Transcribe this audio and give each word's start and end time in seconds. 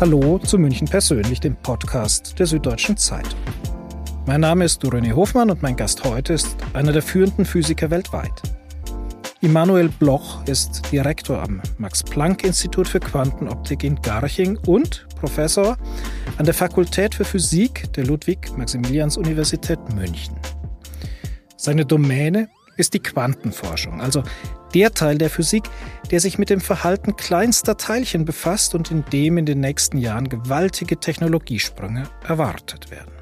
Hallo 0.00 0.38
zu 0.38 0.58
München 0.58 0.86
persönlich, 0.86 1.40
dem 1.40 1.56
Podcast 1.56 2.38
der 2.38 2.46
Süddeutschen 2.46 2.96
Zeitung. 2.96 3.40
Mein 4.26 4.42
Name 4.42 4.64
ist 4.64 4.84
René 4.84 5.12
Hofmann 5.12 5.50
und 5.50 5.60
mein 5.60 5.74
Gast 5.74 6.04
heute 6.04 6.34
ist 6.34 6.56
einer 6.72 6.92
der 6.92 7.02
führenden 7.02 7.44
Physiker 7.44 7.90
weltweit. 7.90 8.30
Immanuel 9.40 9.88
Bloch 9.88 10.46
ist 10.46 10.82
Direktor 10.92 11.42
am 11.42 11.60
Max-Planck-Institut 11.78 12.86
für 12.86 13.00
Quantenoptik 13.00 13.82
in 13.82 13.96
Garching 14.00 14.56
und 14.68 15.08
Professor 15.18 15.76
an 16.36 16.44
der 16.44 16.54
Fakultät 16.54 17.16
für 17.16 17.24
Physik 17.24 17.92
der 17.94 18.06
Ludwig-Maximilians-Universität 18.06 19.80
München. 19.96 20.36
Seine 21.56 21.84
Domäne 21.84 22.48
ist 22.78 22.94
die 22.94 23.00
Quantenforschung, 23.00 24.00
also 24.00 24.22
der 24.72 24.94
Teil 24.94 25.18
der 25.18 25.28
Physik, 25.28 25.64
der 26.10 26.20
sich 26.20 26.38
mit 26.38 26.48
dem 26.48 26.60
Verhalten 26.60 27.16
kleinster 27.16 27.76
Teilchen 27.76 28.24
befasst 28.24 28.74
und 28.74 28.90
in 28.90 29.04
dem 29.12 29.36
in 29.36 29.44
den 29.46 29.60
nächsten 29.60 29.98
Jahren 29.98 30.28
gewaltige 30.28 30.98
Technologiesprünge 30.98 32.04
erwartet 32.26 32.90
werden. 32.90 33.12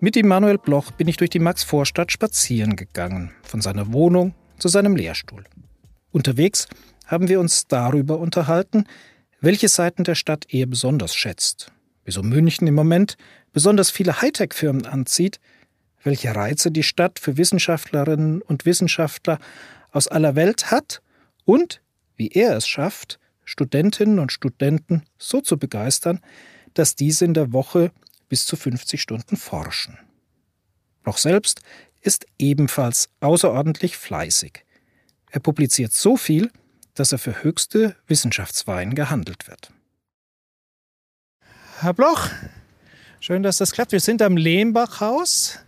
Mit 0.00 0.16
Immanuel 0.16 0.58
Bloch 0.58 0.90
bin 0.92 1.08
ich 1.08 1.16
durch 1.16 1.30
die 1.30 1.38
Max-Vorstadt 1.38 2.12
spazieren 2.12 2.76
gegangen, 2.76 3.32
von 3.42 3.60
seiner 3.60 3.92
Wohnung 3.92 4.34
zu 4.58 4.68
seinem 4.68 4.96
Lehrstuhl. 4.96 5.44
Unterwegs 6.10 6.68
haben 7.06 7.28
wir 7.28 7.40
uns 7.40 7.66
darüber 7.66 8.18
unterhalten, 8.18 8.84
welche 9.40 9.68
Seiten 9.68 10.04
der 10.04 10.14
Stadt 10.14 10.46
er 10.48 10.66
besonders 10.66 11.14
schätzt, 11.14 11.72
wieso 12.04 12.22
München 12.22 12.66
im 12.66 12.74
Moment 12.74 13.16
besonders 13.52 13.90
viele 13.90 14.20
Hightech-Firmen 14.20 14.86
anzieht 14.86 15.40
welche 16.08 16.34
Reize 16.34 16.70
die 16.70 16.82
Stadt 16.82 17.18
für 17.18 17.36
Wissenschaftlerinnen 17.36 18.40
und 18.40 18.64
Wissenschaftler 18.64 19.38
aus 19.90 20.08
aller 20.08 20.36
Welt 20.36 20.70
hat 20.70 21.02
und 21.44 21.82
wie 22.16 22.28
er 22.28 22.56
es 22.56 22.66
schafft, 22.66 23.20
Studentinnen 23.44 24.18
und 24.18 24.32
Studenten 24.32 25.02
so 25.18 25.42
zu 25.42 25.58
begeistern, 25.58 26.20
dass 26.72 26.94
diese 26.94 27.26
in 27.26 27.34
der 27.34 27.52
Woche 27.52 27.92
bis 28.30 28.46
zu 28.46 28.56
50 28.56 29.02
Stunden 29.02 29.36
forschen. 29.36 29.98
Bloch 31.02 31.18
selbst 31.18 31.60
ist 32.00 32.24
ebenfalls 32.38 33.10
außerordentlich 33.20 33.98
fleißig. 33.98 34.64
Er 35.30 35.40
publiziert 35.40 35.92
so 35.92 36.16
viel, 36.16 36.50
dass 36.94 37.12
er 37.12 37.18
für 37.18 37.42
höchste 37.42 37.96
Wissenschaftswein 38.06 38.94
gehandelt 38.94 39.46
wird. 39.46 39.72
Herr 41.80 41.92
Bloch, 41.92 42.30
schön, 43.20 43.42
dass 43.42 43.58
das 43.58 43.72
klappt. 43.72 43.92
Wir 43.92 44.00
sind 44.00 44.22
am 44.22 44.38
Lehmbachhaus 44.38 45.58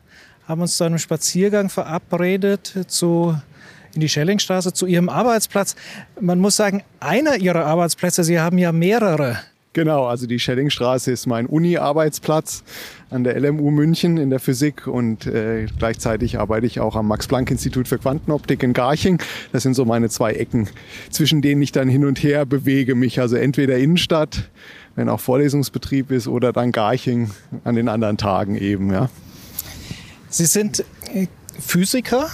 haben 0.50 0.62
uns 0.62 0.76
zu 0.76 0.82
einem 0.82 0.98
Spaziergang 0.98 1.70
verabredet 1.70 2.74
zu, 2.88 3.36
in 3.94 4.00
die 4.00 4.08
Schellingstraße 4.08 4.72
zu 4.72 4.86
Ihrem 4.86 5.08
Arbeitsplatz. 5.08 5.76
Man 6.20 6.40
muss 6.40 6.56
sagen, 6.56 6.82
einer 6.98 7.36
Ihrer 7.36 7.64
Arbeitsplätze, 7.66 8.24
Sie 8.24 8.40
haben 8.40 8.58
ja 8.58 8.72
mehrere. 8.72 9.38
Genau, 9.74 10.06
also 10.06 10.26
die 10.26 10.40
Schellingstraße 10.40 11.12
ist 11.12 11.26
mein 11.26 11.46
Uni-Arbeitsplatz 11.46 12.64
an 13.10 13.22
der 13.22 13.38
LMU 13.38 13.70
München 13.70 14.16
in 14.16 14.28
der 14.28 14.40
Physik 14.40 14.88
und 14.88 15.26
äh, 15.26 15.66
gleichzeitig 15.78 16.40
arbeite 16.40 16.66
ich 16.66 16.80
auch 16.80 16.96
am 16.96 17.06
Max-Planck-Institut 17.06 17.86
für 17.86 17.98
Quantenoptik 17.98 18.64
in 18.64 18.72
Garching. 18.72 19.22
Das 19.52 19.62
sind 19.62 19.74
so 19.74 19.84
meine 19.84 20.08
zwei 20.08 20.32
Ecken, 20.32 20.68
zwischen 21.10 21.42
denen 21.42 21.62
ich 21.62 21.70
dann 21.70 21.88
hin 21.88 22.04
und 22.04 22.20
her 22.24 22.44
bewege 22.44 22.96
mich. 22.96 23.20
Also 23.20 23.36
entweder 23.36 23.78
Innenstadt, 23.78 24.50
wenn 24.96 25.08
auch 25.08 25.20
Vorlesungsbetrieb 25.20 26.10
ist, 26.10 26.26
oder 26.26 26.52
dann 26.52 26.72
Garching 26.72 27.30
an 27.62 27.76
den 27.76 27.88
anderen 27.88 28.16
Tagen 28.16 28.56
eben, 28.56 28.90
ja. 28.92 29.08
Sie 30.32 30.46
sind 30.46 30.84
äh, 31.12 31.26
Physiker. 31.58 32.30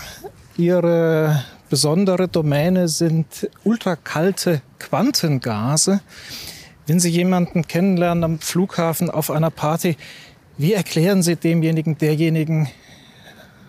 Ihre 0.59 1.45
besondere 1.71 2.29
Domäne 2.29 2.89
sind 2.89 3.49
ultrakalte 3.65 4.61
Quantengase. 4.79 6.01
Wenn 6.87 7.01
Sie 7.01 7.09
jemanden 7.09 7.67
kennenlernen 7.67 8.23
am 8.23 8.39
Flughafen 8.39 9.11
auf 9.11 9.31
einer 9.31 9.51
Party, 9.51 9.97
wie 10.59 10.75
erklären 10.75 11.23
Sie 11.23 11.37
demjenigen, 11.37 11.97
derjenigen, 11.97 12.69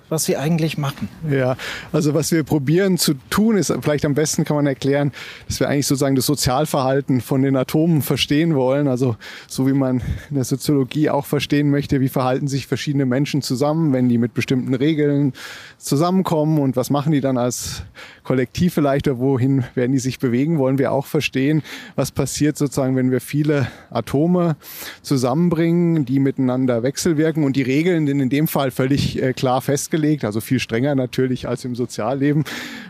was 0.09 0.25
sie 0.25 0.37
eigentlich 0.37 0.77
machen. 0.77 1.09
Ja, 1.29 1.57
also 1.91 2.13
was 2.13 2.31
wir 2.31 2.43
probieren 2.43 2.97
zu 2.97 3.15
tun, 3.29 3.57
ist 3.57 3.73
vielleicht 3.81 4.05
am 4.05 4.13
besten 4.13 4.45
kann 4.45 4.55
man 4.55 4.67
erklären, 4.67 5.11
dass 5.47 5.59
wir 5.59 5.67
eigentlich 5.67 5.87
sozusagen 5.87 6.15
das 6.15 6.25
Sozialverhalten 6.25 7.21
von 7.21 7.41
den 7.41 7.55
Atomen 7.55 8.01
verstehen 8.01 8.55
wollen. 8.55 8.87
Also 8.87 9.15
so 9.47 9.67
wie 9.67 9.73
man 9.73 10.01
in 10.29 10.35
der 10.35 10.43
Soziologie 10.43 11.09
auch 11.09 11.25
verstehen 11.25 11.69
möchte, 11.69 11.99
wie 12.01 12.09
verhalten 12.09 12.47
sich 12.47 12.67
verschiedene 12.67 13.05
Menschen 13.05 13.41
zusammen, 13.41 13.93
wenn 13.93 14.09
die 14.09 14.17
mit 14.17 14.33
bestimmten 14.33 14.73
Regeln 14.73 15.33
zusammenkommen 15.77 16.59
und 16.59 16.75
was 16.75 16.89
machen 16.89 17.11
die 17.11 17.21
dann 17.21 17.37
als 17.37 17.83
Kollektiv 18.23 18.73
vielleicht 18.73 19.07
oder 19.07 19.19
wohin 19.19 19.63
werden 19.75 19.91
die 19.91 19.99
sich 19.99 20.19
bewegen, 20.19 20.57
wollen 20.57 20.77
wir 20.77 20.91
auch 20.91 21.05
verstehen, 21.05 21.63
was 21.95 22.11
passiert 22.11 22.57
sozusagen, 22.57 22.95
wenn 22.95 23.11
wir 23.11 23.21
viele 23.21 23.67
Atome 23.89 24.55
zusammenbringen, 25.01 26.05
die 26.05 26.19
miteinander 26.19 26.83
wechselwirken 26.83 27.43
und 27.43 27.55
die 27.55 27.61
Regeln 27.61 28.07
sind 28.07 28.19
in 28.19 28.29
dem 28.29 28.47
Fall 28.47 28.71
völlig 28.71 29.21
äh, 29.21 29.33
klar 29.33 29.61
festgelegt, 29.61 29.96
also 30.23 30.41
viel 30.41 30.59
strenger 30.59 30.95
natürlich 30.95 31.47
als 31.47 31.65
im 31.65 31.75
Sozialleben. 31.75 32.43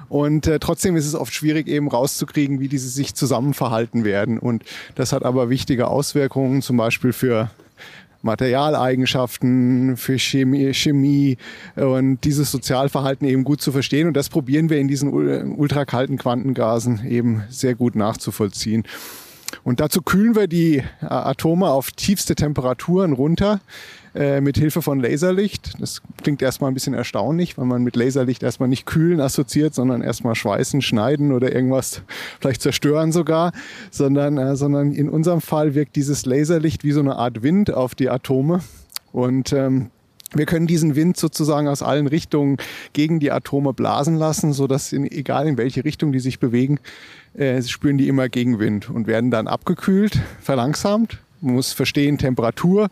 Und 0.09 0.47
äh, 0.47 0.59
trotzdem 0.59 0.95
ist 0.95 1.05
es 1.05 1.15
oft 1.15 1.33
schwierig 1.33 1.67
eben 1.67 1.87
rauszukriegen, 1.87 2.59
wie 2.59 2.67
diese 2.67 2.89
sich 2.89 3.15
zusammen 3.15 3.53
verhalten 3.53 4.03
werden. 4.03 4.39
Und 4.39 4.63
das 4.95 5.11
hat 5.11 5.23
aber 5.23 5.49
wichtige 5.49 5.87
Auswirkungen, 5.87 6.61
zum 6.61 6.77
Beispiel 6.77 7.13
für 7.13 7.49
Materialeigenschaften, 8.21 9.97
für 9.97 10.17
Chemie, 10.17 10.73
Chemie 10.73 11.37
und 11.75 12.23
dieses 12.23 12.51
Sozialverhalten 12.51 13.27
eben 13.27 13.43
gut 13.43 13.61
zu 13.61 13.71
verstehen. 13.71 14.07
Und 14.07 14.17
das 14.17 14.29
probieren 14.29 14.69
wir 14.69 14.77
in 14.77 14.87
diesen 14.87 15.11
ultrakalten 15.11 16.17
Quantengasen 16.17 17.05
eben 17.07 17.43
sehr 17.49 17.75
gut 17.75 17.95
nachzuvollziehen. 17.95 18.83
Und 19.63 19.79
dazu 19.79 20.01
kühlen 20.01 20.35
wir 20.35 20.47
die 20.47 20.83
Atome 21.01 21.69
auf 21.69 21.91
tiefste 21.91 22.35
Temperaturen 22.35 23.13
runter 23.13 23.61
äh, 24.17 24.41
mit 24.41 24.57
Hilfe 24.57 24.81
von 24.81 24.99
Laserlicht. 24.99 25.75
Das 25.79 26.01
klingt 26.23 26.41
erstmal 26.41 26.71
ein 26.71 26.73
bisschen 26.73 26.95
erstaunlich, 26.95 27.57
weil 27.57 27.65
man 27.65 27.83
mit 27.83 27.95
Laserlicht 27.95 28.41
erstmal 28.41 28.67
nicht 28.67 28.87
kühlen 28.87 29.21
assoziiert, 29.21 29.75
sondern 29.75 30.01
erstmal 30.01 30.33
schweißen, 30.33 30.81
schneiden 30.81 31.31
oder 31.31 31.53
irgendwas 31.53 32.01
vielleicht 32.39 32.63
zerstören 32.63 33.11
sogar, 33.11 33.51
sondern, 33.91 34.37
äh, 34.39 34.55
sondern 34.55 34.91
in 34.91 35.07
unserem 35.07 35.41
Fall 35.41 35.75
wirkt 35.75 35.95
dieses 35.95 36.25
Laserlicht 36.25 36.83
wie 36.83 36.93
so 36.93 36.99
eine 36.99 37.17
Art 37.17 37.43
Wind 37.43 37.71
auf 37.71 37.93
die 37.93 38.09
Atome 38.09 38.61
und 39.11 39.53
ähm, 39.53 39.91
wir 40.33 40.45
können 40.45 40.67
diesen 40.67 40.95
Wind 40.95 41.15
sozusagen 41.15 41.67
aus 41.67 41.81
allen 41.81 42.07
Richtungen 42.07 42.57
gegen 42.93 43.19
die 43.19 43.31
Atome 43.31 43.73
blasen 43.73 44.17
lassen, 44.17 44.51
so 44.51 44.67
dass 44.67 44.91
in, 44.91 45.09
egal 45.09 45.47
in 45.47 45.57
welche 45.57 45.85
Richtung 45.85 46.11
die 46.11 46.19
sich 46.19 46.39
bewegen, 46.39 46.79
äh, 47.33 47.61
spüren 47.61 47.97
die 47.97 48.07
immer 48.07 48.29
Gegenwind 48.29 48.89
und 48.89 49.07
werden 49.07 49.31
dann 49.31 49.47
abgekühlt, 49.47 50.19
verlangsamt. 50.41 51.19
Man 51.39 51.53
muss 51.53 51.71
verstehen, 51.71 52.17
Temperatur 52.17 52.89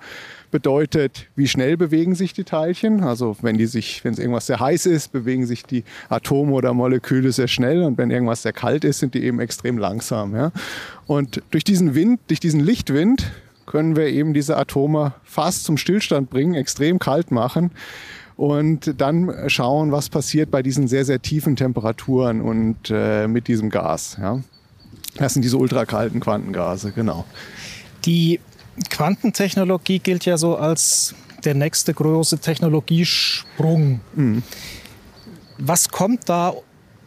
bedeutet, 0.56 1.28
wie 1.36 1.50
schnell 1.50 1.76
bewegen 1.76 2.16
sich 2.16 2.32
die 2.32 2.46
Teilchen. 2.46 3.04
Also 3.04 3.36
wenn 3.42 3.58
die 3.58 3.66
sich, 3.66 4.06
wenn 4.06 4.14
es 4.14 4.20
irgendwas 4.20 4.48
sehr 4.48 4.62
heiß 4.62 4.86
ist, 4.86 5.12
bewegen 5.12 5.46
sich 5.46 5.64
die 5.64 5.84
Atome 6.08 6.54
oder 6.54 6.74
Moleküle 6.74 7.34
sehr 7.34 7.50
schnell 7.50 7.84
und 7.84 7.98
wenn 7.98 8.10
irgendwas 8.10 8.44
sehr 8.44 8.54
kalt 8.54 8.86
ist, 8.86 9.00
sind 9.00 9.16
die 9.16 9.24
eben 9.26 9.42
extrem 9.42 9.78
langsam. 9.78 10.34
Ja? 10.34 10.54
Und 11.08 11.44
durch 11.52 11.66
diesen 11.66 11.94
Wind, 11.94 12.22
durch 12.28 12.40
diesen 12.40 12.62
Lichtwind 12.62 13.34
können 13.66 13.98
wir 13.98 14.08
eben 14.08 14.34
diese 14.34 14.56
Atome 14.56 15.14
fast 15.26 15.66
zum 15.66 15.76
Stillstand 15.76 16.30
bringen, 16.30 16.54
extrem 16.54 17.00
kalt 17.00 17.32
machen 17.32 17.72
und 18.38 19.02
dann 19.02 19.50
schauen, 19.50 19.92
was 19.92 20.08
passiert 20.08 20.52
bei 20.52 20.64
diesen 20.64 20.88
sehr, 20.88 21.04
sehr 21.04 21.22
tiefen 21.22 21.58
Temperaturen 21.58 22.40
und 22.40 22.78
äh, 22.90 23.28
mit 23.28 23.50
diesem 23.50 23.70
Gas. 23.70 24.16
Ja? 24.22 24.40
Das 25.18 25.34
sind 25.34 25.42
diese 25.42 25.58
ultrakalten 25.58 26.22
Quantengase, 26.22 26.94
genau. 26.94 27.26
Die 28.06 28.40
Quantentechnologie 28.90 30.00
gilt 30.00 30.26
ja 30.26 30.38
so 30.38 30.58
als 30.58 31.16
der 31.44 31.54
nächste 31.54 31.94
große 31.94 32.40
Technologiesprung. 32.40 34.02
Mhm. 34.16 34.44
Was 35.58 35.90
kommt 35.90 36.28
da 36.28 36.54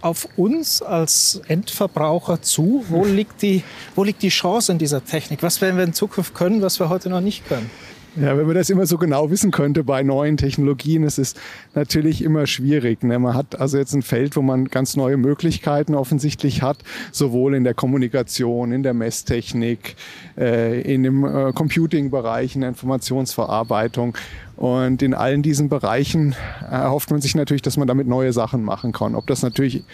auf 0.00 0.28
uns 0.36 0.80
als 0.80 1.40
Endverbraucher 1.48 2.40
zu? 2.40 2.84
Wo 2.88 3.04
liegt, 3.04 3.42
die, 3.42 3.62
wo 3.94 4.04
liegt 4.04 4.22
die 4.22 4.28
Chance 4.28 4.72
in 4.72 4.78
dieser 4.78 5.04
Technik? 5.04 5.42
Was 5.42 5.60
werden 5.60 5.76
wir 5.76 5.84
in 5.84 5.92
Zukunft 5.92 6.34
können, 6.34 6.62
was 6.62 6.78
wir 6.78 6.88
heute 6.88 7.10
noch 7.10 7.20
nicht 7.20 7.46
können? 7.48 7.70
Ja, 8.16 8.36
wenn 8.36 8.46
man 8.46 8.56
das 8.56 8.70
immer 8.70 8.86
so 8.86 8.98
genau 8.98 9.30
wissen 9.30 9.50
könnte 9.50 9.84
bei 9.84 10.02
neuen 10.02 10.36
Technologien, 10.36 11.04
ist 11.04 11.18
es 11.18 11.34
natürlich 11.74 12.22
immer 12.22 12.46
schwierig. 12.46 13.02
Ne? 13.04 13.18
Man 13.18 13.34
hat 13.34 13.60
also 13.60 13.78
jetzt 13.78 13.92
ein 13.94 14.02
Feld, 14.02 14.34
wo 14.34 14.42
man 14.42 14.66
ganz 14.66 14.96
neue 14.96 15.16
Möglichkeiten 15.16 15.94
offensichtlich 15.94 16.62
hat, 16.62 16.78
sowohl 17.12 17.54
in 17.54 17.64
der 17.64 17.74
Kommunikation, 17.74 18.72
in 18.72 18.82
der 18.82 18.94
Messtechnik, 18.94 19.94
äh, 20.36 20.80
in 20.80 21.02
dem 21.02 21.24
äh, 21.24 21.52
Computing-Bereich, 21.52 22.54
in 22.54 22.62
der 22.62 22.70
Informationsverarbeitung. 22.70 24.16
Und 24.56 25.02
in 25.02 25.14
allen 25.14 25.42
diesen 25.42 25.68
Bereichen 25.68 26.34
erhofft 26.68 27.10
man 27.10 27.20
sich 27.20 27.34
natürlich, 27.36 27.62
dass 27.62 27.76
man 27.76 27.86
damit 27.86 28.08
neue 28.08 28.32
Sachen 28.32 28.64
machen 28.64 28.92
kann. 28.92 29.14
Ob 29.14 29.26
das 29.28 29.42
natürlich 29.42 29.84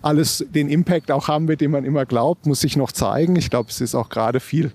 alles 0.00 0.46
den 0.54 0.68
Impact 0.68 1.10
auch 1.10 1.28
haben 1.28 1.48
wird, 1.48 1.60
den 1.60 1.72
man 1.72 1.84
immer 1.84 2.06
glaubt, 2.06 2.46
muss 2.46 2.60
sich 2.60 2.76
noch 2.76 2.92
zeigen. 2.92 3.36
Ich 3.36 3.50
glaube, 3.50 3.68
es 3.70 3.80
ist 3.80 3.94
auch 3.94 4.08
gerade 4.08 4.40
viel 4.40 4.72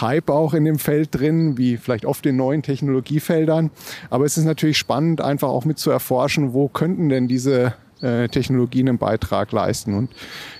Hype 0.00 0.30
auch 0.30 0.54
in 0.54 0.64
dem 0.64 0.78
Feld 0.78 1.08
drin, 1.12 1.58
wie 1.58 1.76
vielleicht 1.76 2.04
oft 2.04 2.26
in 2.26 2.36
neuen 2.36 2.62
Technologiefeldern. 2.62 3.70
Aber 4.10 4.24
es 4.24 4.36
ist 4.36 4.44
natürlich 4.44 4.78
spannend, 4.78 5.20
einfach 5.20 5.48
auch 5.48 5.64
mit 5.64 5.78
zu 5.78 5.90
erforschen, 5.90 6.52
wo 6.52 6.68
könnten 6.68 7.08
denn 7.08 7.28
diese 7.28 7.74
äh, 8.04 8.28
Technologien 8.28 8.88
einen 8.88 8.98
Beitrag 8.98 9.52
leisten. 9.52 9.94
Und 9.94 10.10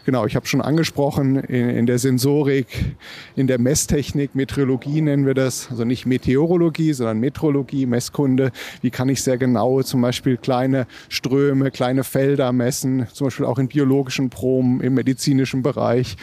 genau, 0.05 0.25
ich 0.25 0.37
habe 0.37 0.47
schon 0.47 0.61
angesprochen, 0.61 1.37
in, 1.37 1.69
in, 1.69 1.87
der 1.87 1.99
Sensorik, 1.99 2.97
in 3.37 3.47
der 3.47 3.61
Messtechnik, 3.61 4.35
Meteorologie 4.35 5.01
nennen 5.01 5.27
wir 5.27 5.35
das, 5.35 5.69
also 5.71 5.85
nicht 5.85 6.07
Meteorologie, 6.07 6.93
sondern 6.93 7.19
Metrologie, 7.21 7.87
Messkunde. 7.87 8.51
Wie 8.81 8.91
kann 8.91 9.09
ich 9.09 9.23
sehr 9.23 9.37
genau 9.37 9.83
zum 9.83 10.01
Beispiel 10.01 10.37
kleine 10.37 10.87
Ströme, 11.09 11.71
kleine 11.71 12.05
Felder 12.05 12.53
messen, 12.53 13.07
zum 13.13 13.27
Beispiel 13.27 13.47
auch 13.47 13.59
in 13.59 13.69
biologischen 13.69 14.31
Proben, 14.31 14.81
im 14.81 14.95
medizinischen 14.95 15.63
Bereich. 15.63 16.17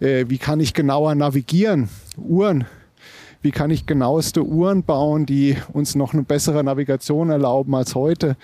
Äh, 0.00 0.24
wie 0.28 0.38
kann 0.38 0.60
ich 0.60 0.74
genauer 0.74 1.14
navigieren? 1.14 1.88
Uhren 2.16 2.66
wie 3.46 3.52
kann 3.52 3.70
ich 3.70 3.86
genaueste 3.86 4.44
Uhren 4.44 4.82
bauen, 4.82 5.24
die 5.24 5.56
uns 5.72 5.94
noch 5.94 6.12
eine 6.12 6.24
bessere 6.24 6.64
Navigation 6.64 7.30
erlauben 7.30 7.76
als 7.76 7.94
heute, 7.94 8.36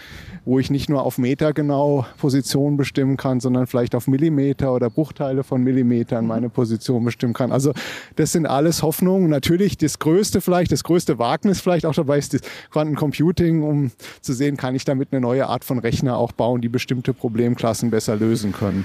wo 0.45 0.61
ich 0.61 0.71
nicht 0.71 0.89
nur 0.89 1.03
auf 1.03 1.19
Meter 1.19 1.53
genau 1.53 2.07
Position 2.19 2.77
bestimmen 2.77 3.17
kann, 3.17 3.41
sondern 3.41 3.67
vielleicht 3.67 3.97
auf 3.97 4.07
Millimeter 4.07 4.73
oder 4.73 4.91
Bruchteile 4.91 5.43
von 5.43 5.61
Millimetern 5.65 6.25
meine 6.25 6.51
Position 6.51 7.05
bestimmen 7.05 7.33
kann. 7.35 7.51
Also 7.51 7.73
das 8.15 8.31
sind 8.31 8.47
alles 8.47 8.83
Hoffnungen. 8.83 9.29
Natürlich 9.29 9.77
das 9.77 9.99
größte 9.99 10.41
vielleicht, 10.41 10.71
das 10.71 10.85
größte 10.85 11.19
Wagnis 11.19 11.61
vielleicht 11.61 11.85
auch 11.85 11.95
dabei 11.95 12.19
ist 12.19 12.35
das 12.35 12.43
Quantencomputing, 12.71 13.65
um 13.65 13.91
zu 14.21 14.33
sehen, 14.33 14.57
kann 14.57 14.77
ich 14.77 14.85
damit 14.85 15.09
eine 15.11 15.21
neue 15.21 15.49
Art 15.49 15.65
von 15.65 15.81
Rechner 15.81 16.17
auch 16.17 16.31
bauen, 16.31 16.61
die 16.61 16.69
bestimmte 16.69 17.13
Problemklassen 17.13 17.91
besser 17.91 18.15
lösen 18.15 18.53
können. 18.53 18.85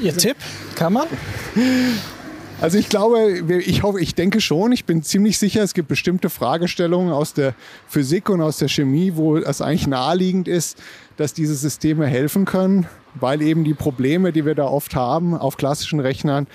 Ihr 0.00 0.16
Tipp? 0.16 0.36
Kann 0.74 0.94
man? 0.94 1.06
Also 2.60 2.76
ich 2.76 2.90
glaube, 2.90 3.42
ich 3.64 3.82
hoffe, 3.82 4.00
ich 4.00 4.14
denke 4.14 4.42
schon, 4.42 4.72
ich 4.72 4.84
bin 4.84 5.02
ziemlich 5.02 5.38
sicher, 5.38 5.62
es 5.62 5.72
gibt 5.72 5.88
bestimmte 5.88 6.28
Fragestellungen 6.28 7.10
aus 7.10 7.32
der 7.32 7.54
Physik 7.88 8.28
und 8.28 8.42
aus 8.42 8.58
der 8.58 8.68
Chemie, 8.68 9.12
wo 9.14 9.38
es 9.38 9.62
eigentlich 9.62 9.86
naheliegend 9.86 10.46
ist, 10.46 10.76
dass 11.16 11.32
diese 11.32 11.54
Systeme 11.54 12.06
helfen 12.06 12.44
können, 12.44 12.86
weil 13.14 13.40
eben 13.40 13.64
die 13.64 13.72
Probleme, 13.72 14.30
die 14.30 14.44
wir 14.44 14.54
da 14.54 14.66
oft 14.66 14.94
haben 14.94 15.34
auf 15.34 15.56
klassischen 15.56 16.00
Rechnern, 16.00 16.46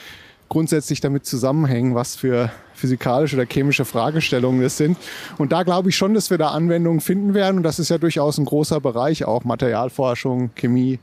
grundsätzlich 0.49 1.01
damit 1.01 1.25
zusammenhängen, 1.25 1.95
was 1.95 2.15
für 2.15 2.51
physikalische 2.73 3.35
oder 3.35 3.45
chemische 3.45 3.85
Fragestellungen 3.85 4.61
das 4.61 4.77
sind. 4.77 4.97
Und 5.37 5.51
da 5.51 5.63
glaube 5.63 5.89
ich 5.89 5.95
schon, 5.95 6.13
dass 6.13 6.29
wir 6.29 6.37
da 6.37 6.49
Anwendungen 6.49 6.99
finden 6.99 7.33
werden. 7.33 7.57
Und 7.57 7.63
das 7.63 7.79
ist 7.79 7.89
ja 7.89 7.97
durchaus 7.97 8.37
ein 8.37 8.45
großer 8.45 8.79
Bereich, 8.81 9.25
auch 9.25 9.43
Materialforschung, 9.43 10.51
Chemie, 10.55 10.99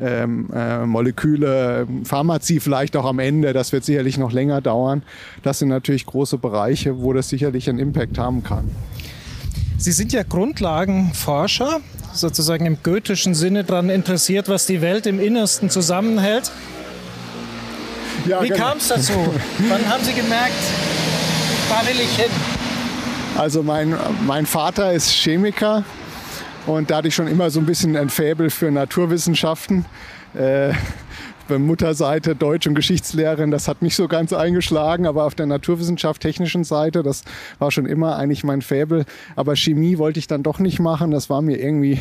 ähm, 0.00 0.48
äh, 0.54 0.86
Moleküle, 0.86 1.86
Pharmazie 2.04 2.60
vielleicht 2.60 2.96
auch 2.96 3.04
am 3.04 3.18
Ende. 3.18 3.52
Das 3.52 3.72
wird 3.72 3.84
sicherlich 3.84 4.18
noch 4.18 4.32
länger 4.32 4.60
dauern. 4.60 5.02
Das 5.42 5.58
sind 5.58 5.68
natürlich 5.68 6.06
große 6.06 6.38
Bereiche, 6.38 7.00
wo 7.00 7.12
das 7.12 7.28
sicherlich 7.28 7.68
einen 7.68 7.78
Impact 7.78 8.18
haben 8.18 8.42
kann. 8.42 8.70
Sie 9.78 9.92
sind 9.92 10.12
ja 10.12 10.22
Grundlagenforscher, 10.22 11.80
sozusagen 12.14 12.64
im 12.64 12.78
goethischen 12.82 13.34
Sinne 13.34 13.62
daran 13.62 13.90
interessiert, 13.90 14.48
was 14.48 14.64
die 14.64 14.80
Welt 14.80 15.06
im 15.06 15.20
Innersten 15.20 15.68
zusammenhält. 15.68 16.50
Ja, 18.24 18.42
Wie 18.42 18.48
genau. 18.48 18.64
kam 18.68 18.78
es 18.78 18.88
dazu? 18.88 19.12
Wann 19.68 19.88
haben 19.88 20.02
Sie 20.02 20.12
gemerkt, 20.12 20.54
da 21.68 21.86
will 21.86 22.00
ich 22.00 22.16
hin? 22.16 22.30
Also 23.36 23.62
mein, 23.62 23.94
mein 24.26 24.46
Vater 24.46 24.92
ist 24.92 25.10
Chemiker 25.10 25.84
und 26.66 26.90
da 26.90 26.96
hatte 26.96 27.08
ich 27.08 27.14
schon 27.14 27.28
immer 27.28 27.50
so 27.50 27.60
ein 27.60 27.66
bisschen 27.66 27.96
ein 27.96 28.08
Faible 28.08 28.50
für 28.50 28.70
Naturwissenschaften. 28.70 29.84
Äh, 30.34 30.72
Mutterseite 31.48 32.34
Deutsch- 32.34 32.66
und 32.66 32.74
Geschichtslehrerin, 32.74 33.50
das 33.50 33.68
hat 33.68 33.82
nicht 33.82 33.96
so 33.96 34.08
ganz 34.08 34.32
eingeschlagen, 34.32 35.06
aber 35.06 35.24
auf 35.24 35.34
der 35.34 35.46
Naturwissenschaft 35.46 36.22
technischen 36.22 36.64
Seite, 36.64 37.02
das 37.02 37.22
war 37.58 37.70
schon 37.70 37.86
immer 37.86 38.16
eigentlich 38.16 38.44
mein 38.44 38.62
Faible. 38.62 39.04
Aber 39.36 39.56
Chemie 39.56 39.98
wollte 39.98 40.18
ich 40.18 40.26
dann 40.26 40.42
doch 40.42 40.58
nicht 40.58 40.78
machen. 40.78 41.10
Das 41.10 41.30
war 41.30 41.42
mir 41.42 41.58
irgendwie 41.58 42.00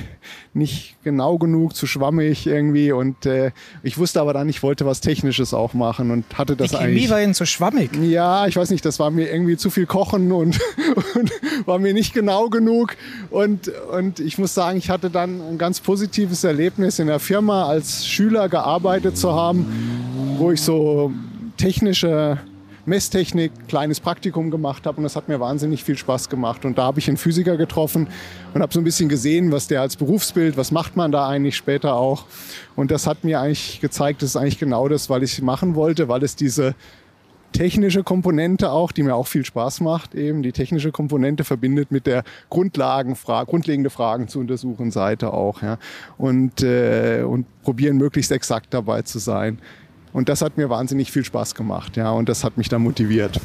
nicht 0.53 0.95
genau 1.03 1.37
genug, 1.37 1.75
zu 1.75 1.87
schwammig 1.87 2.47
irgendwie. 2.47 2.91
Und 2.91 3.25
äh, 3.25 3.51
ich 3.83 3.97
wusste 3.97 4.21
aber 4.21 4.33
dann, 4.33 4.49
ich 4.49 4.63
wollte 4.63 4.85
was 4.85 5.01
Technisches 5.01 5.53
auch 5.53 5.73
machen 5.73 6.11
und 6.11 6.25
hatte 6.37 6.55
das 6.55 6.71
Die 6.71 6.77
Chemie 6.77 6.87
eigentlich. 6.87 7.09
war 7.09 7.21
Ihnen 7.21 7.33
zu 7.33 7.45
schwammig? 7.45 7.91
Ja, 8.01 8.47
ich 8.47 8.55
weiß 8.55 8.69
nicht, 8.69 8.85
das 8.85 8.99
war 8.99 9.11
mir 9.11 9.31
irgendwie 9.31 9.57
zu 9.57 9.69
viel 9.69 9.85
Kochen 9.85 10.31
und, 10.31 10.59
und 11.15 11.31
war 11.65 11.79
mir 11.79 11.93
nicht 11.93 12.13
genau 12.13 12.49
genug. 12.49 12.95
Und, 13.29 13.67
und 13.67 14.19
ich 14.19 14.37
muss 14.37 14.53
sagen, 14.53 14.77
ich 14.77 14.89
hatte 14.89 15.09
dann 15.09 15.41
ein 15.41 15.57
ganz 15.57 15.79
positives 15.79 16.43
Erlebnis 16.43 16.99
in 16.99 17.07
der 17.07 17.19
Firma 17.19 17.65
als 17.67 18.07
Schüler 18.07 18.49
gearbeitet 18.49 19.17
zu 19.17 19.33
haben, 19.35 19.65
wo 20.37 20.51
ich 20.51 20.61
so 20.61 21.11
technische 21.57 22.39
Messtechnik, 22.85 23.51
kleines 23.67 23.99
Praktikum 23.99 24.51
gemacht 24.51 24.85
habe 24.85 24.97
und 24.97 25.03
das 25.03 25.15
hat 25.15 25.27
mir 25.27 25.39
wahnsinnig 25.39 25.83
viel 25.83 25.97
Spaß 25.97 26.29
gemacht. 26.29 26.65
Und 26.65 26.77
da 26.77 26.83
habe 26.83 26.99
ich 26.99 27.07
einen 27.07 27.17
Physiker 27.17 27.57
getroffen 27.57 28.07
und 28.53 28.61
habe 28.61 28.71
so 28.71 28.79
ein 28.79 28.83
bisschen 28.83 29.09
gesehen, 29.09 29.51
was 29.51 29.67
der 29.67 29.81
als 29.81 29.95
Berufsbild, 29.95 30.55
was 30.55 30.71
macht 30.71 30.95
man 30.95 31.11
da 31.11 31.27
eigentlich 31.27 31.55
später 31.55 31.95
auch. 31.95 32.25
Und 32.75 32.91
das 32.91 33.07
hat 33.07 33.23
mir 33.23 33.41
eigentlich 33.41 33.81
gezeigt, 33.81 34.21
das 34.21 34.29
ist 34.29 34.35
eigentlich 34.35 34.59
genau 34.59 34.87
das, 34.87 35.09
weil 35.09 35.23
ich 35.23 35.41
machen 35.41 35.73
wollte, 35.73 36.07
weil 36.09 36.23
es 36.23 36.35
diese 36.35 36.75
technische 37.51 38.03
Komponente 38.03 38.71
auch, 38.71 38.91
die 38.91 39.03
mir 39.03 39.15
auch 39.15 39.27
viel 39.27 39.45
Spaß 39.45 39.81
macht, 39.81 40.15
eben 40.15 40.43
die 40.43 40.51
technische 40.51 40.91
Komponente 40.91 41.43
verbindet 41.43 41.91
mit 41.91 42.05
der 42.05 42.23
Grundlagenfrage, 42.49 43.49
grundlegende 43.49 43.89
Fragen 43.89 44.27
zu 44.27 44.39
untersuchen 44.39 44.91
Seite 44.91 45.33
auch, 45.33 45.61
ja, 45.61 45.77
und 46.17 46.61
äh, 46.63 47.23
und 47.23 47.45
probieren 47.63 47.97
möglichst 47.97 48.31
exakt 48.31 48.73
dabei 48.73 49.01
zu 49.03 49.19
sein. 49.19 49.59
Und 50.13 50.29
das 50.29 50.41
hat 50.41 50.57
mir 50.57 50.69
wahnsinnig 50.69 51.11
viel 51.11 51.25
Spaß 51.25 51.55
gemacht, 51.55 51.97
ja, 51.97 52.11
und 52.11 52.29
das 52.29 52.43
hat 52.43 52.57
mich 52.57 52.69
dann 52.69 52.81
motiviert. 52.81 53.39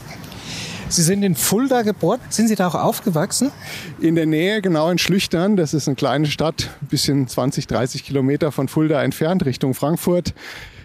Sie 0.91 1.03
sind 1.03 1.23
in 1.23 1.37
Fulda 1.37 1.83
geboren. 1.83 2.19
Sind 2.31 2.49
Sie 2.49 2.57
da 2.57 2.67
auch 2.67 2.75
aufgewachsen? 2.75 3.53
In 4.01 4.17
der 4.17 4.27
Nähe, 4.27 4.61
genau 4.61 4.91
in 4.91 4.99
Schlüchtern. 4.99 5.57
Das 5.57 5.73
ist 5.73 5.87
eine 5.87 5.95
kleine 5.95 6.27
Stadt, 6.27 6.69
ein 6.83 6.89
bisschen 6.89 7.29
20, 7.29 7.69
30 7.69 8.03
Kilometer 8.03 8.51
von 8.51 8.67
Fulda 8.67 9.01
entfernt, 9.01 9.45
Richtung 9.45 9.75
Frankfurt. 9.75 10.35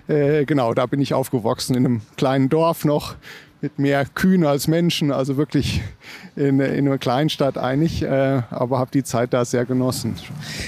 Äh, 0.08 0.46
genau, 0.46 0.74
da 0.74 0.86
bin 0.86 1.02
ich 1.02 1.14
aufgewachsen 1.14 1.76
in 1.76 1.86
einem 1.86 2.02
kleinen 2.18 2.50
Dorf 2.50 2.86
noch 2.86 3.16
mit 3.62 3.80
mehr 3.80 4.06
Kühen 4.06 4.46
als 4.46 4.68
Menschen, 4.68 5.12
also 5.12 5.38
wirklich 5.38 5.82
in, 6.36 6.60
in 6.60 6.88
einer 6.88 7.00
Kleinstadt 7.00 7.58
eigentlich, 7.58 8.04
äh, 8.04 8.42
aber 8.52 8.78
habe 8.78 8.92
die 8.92 9.04
Zeit 9.04 9.34
da 9.34 9.44
sehr 9.44 9.66
genossen. 9.66 10.16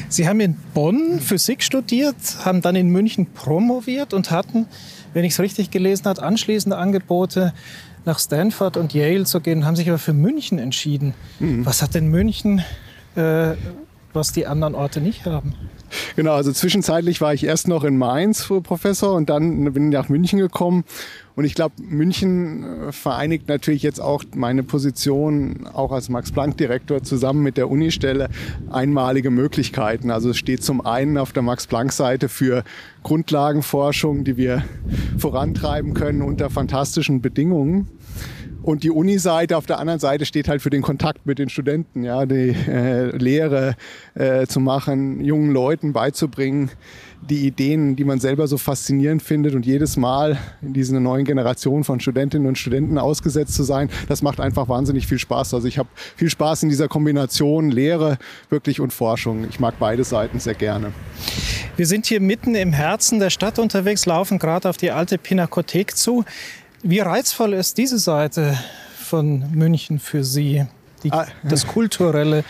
Sie 0.10 0.28
haben 0.28 0.40
in 0.40 0.56
Bonn 0.74 1.20
Physik 1.20 1.62
studiert, 1.62 2.16
haben 2.44 2.62
dann 2.62 2.76
in 2.76 2.90
München 2.90 3.28
promoviert 3.28 4.14
und 4.14 4.32
hatten, 4.32 4.66
wenn 5.14 5.26
ich 5.26 5.34
es 5.34 5.40
richtig 5.40 5.70
gelesen 5.70 6.06
habe, 6.06 6.24
anschließende 6.24 6.76
Angebote 6.78 7.54
nach 8.06 8.18
Stanford 8.18 8.78
und 8.78 8.94
Yale 8.94 9.26
zu 9.26 9.42
gehen, 9.42 9.66
haben 9.66 9.76
sich 9.76 9.90
aber 9.90 10.00
für 10.00 10.14
München 10.14 10.58
entschieden. 10.58 11.14
Mhm. 11.40 11.66
Was 11.66 11.84
hat 11.84 11.94
denn 11.94 12.08
München, 12.08 12.64
äh, 13.16 13.52
was 14.18 14.34
die 14.34 14.48
anderen 14.48 14.76
Orte 14.76 15.00
nicht 15.00 15.26
haben? 15.26 15.54
Genau, 16.16 16.34
also 16.34 16.52
zwischenzeitlich 16.52 17.22
war 17.22 17.34
ich 17.34 17.46
erst 17.46 17.68
noch 17.68 17.84
in 17.84 17.98
Mainz 17.98 18.46
Professor 18.64 19.14
und 19.14 19.30
dann 19.30 19.72
bin 19.74 19.88
ich 19.88 19.94
nach 19.94 20.10
München 20.10 20.40
gekommen. 20.40 20.84
Und 21.38 21.46
ich 21.46 21.54
glaube, 21.54 21.76
München 21.84 22.88
äh, 22.88 22.92
vereinigt 22.92 23.48
natürlich 23.48 23.84
jetzt 23.84 24.02
auch 24.02 24.24
meine 24.34 24.64
Position 24.64 25.68
auch 25.72 25.92
als 25.92 26.10
Max-Planck-Direktor 26.10 27.04
zusammen 27.04 27.44
mit 27.44 27.58
der 27.58 27.70
Unistelle 27.70 28.30
einmalige 28.72 29.30
Möglichkeiten. 29.30 30.10
Also 30.10 30.32
es 30.32 30.38
steht 30.38 30.64
zum 30.64 30.84
einen 30.84 31.20
auf 31.20 31.34
der 31.34 31.44
Max-Planck-Seite 31.44 32.28
für 32.28 32.64
Grundlagenforschung, 33.04 34.24
die 34.24 34.36
wir 34.36 34.64
vorantreiben 35.20 35.94
können 35.94 36.24
unter 36.24 36.50
fantastischen 36.50 37.22
Bedingungen. 37.22 37.88
Und 38.68 38.84
die 38.84 38.92
Uni-Seite 38.92 39.56
auf 39.56 39.66
der 39.66 39.80
anderen 39.80 40.02
Seite 40.02 40.26
steht 40.26 40.50
halt 40.50 40.62
für 40.62 40.70
den 40.70 40.82
Kontakt 40.82 41.26
mit 41.26 41.40
den 41.40 41.48
Studenten, 41.48 42.04
ja, 42.04 42.26
die 42.26 42.50
äh, 42.50 43.16
Lehre 43.16 43.78
äh, 44.14 44.46
zu 44.46 44.60
machen, 44.60 45.24
jungen 45.24 45.52
Leuten 45.52 45.94
beizubringen, 45.94 46.70
die 47.22 47.48
Ideen, 47.48 47.96
die 47.96 48.04
man 48.04 48.20
selber 48.20 48.46
so 48.46 48.58
faszinierend 48.58 49.24
findet 49.24 49.56
und 49.56 49.66
jedes 49.66 49.96
Mal 49.96 50.38
in 50.62 50.74
dieser 50.74 51.00
neuen 51.00 51.24
Generation 51.24 51.86
von 51.86 52.02
Studentinnen 52.02 52.46
und 52.46 52.58
Studenten 52.58 52.98
ausgesetzt 52.98 53.54
zu 53.54 53.64
sein, 53.64 53.90
das 54.10 54.22
macht 54.22 54.42
einfach 54.42 54.68
wahnsinnig 54.68 55.08
viel 55.08 55.18
Spaß. 55.18 55.54
Also 55.54 55.66
ich 55.66 55.78
habe 55.78 55.88
viel 56.18 56.30
Spaß 56.30 56.64
in 56.64 56.70
dieser 56.70 56.90
Kombination 56.90 57.72
Lehre 57.72 58.18
wirklich 58.50 58.82
und 58.82 58.92
Forschung. 58.92 59.46
Ich 59.50 59.62
mag 59.62 59.76
beide 59.80 60.04
Seiten 60.04 60.42
sehr 60.42 60.56
gerne. 60.56 60.92
Wir 61.78 61.88
sind 61.88 62.06
hier 62.06 62.20
mitten 62.20 62.54
im 62.54 62.74
Herzen 62.74 63.22
der 63.22 63.30
Stadt 63.30 63.60
unterwegs, 63.60 64.06
laufen 64.06 64.40
gerade 64.40 64.68
auf 64.68 64.76
die 64.76 64.92
alte 64.92 65.18
Pinakothek 65.18 65.96
zu. 65.96 66.26
Wie 66.84 67.00
reizvoll 67.00 67.54
ist 67.54 67.78
diese 67.78 67.98
Seite 67.98 68.58
von 68.98 69.52
München 69.52 70.00
für 70.00 70.24
Sie? 70.24 70.66
Die, 71.04 71.12
ah, 71.12 71.26
das 71.44 71.66
Kulturelle? 71.66 72.44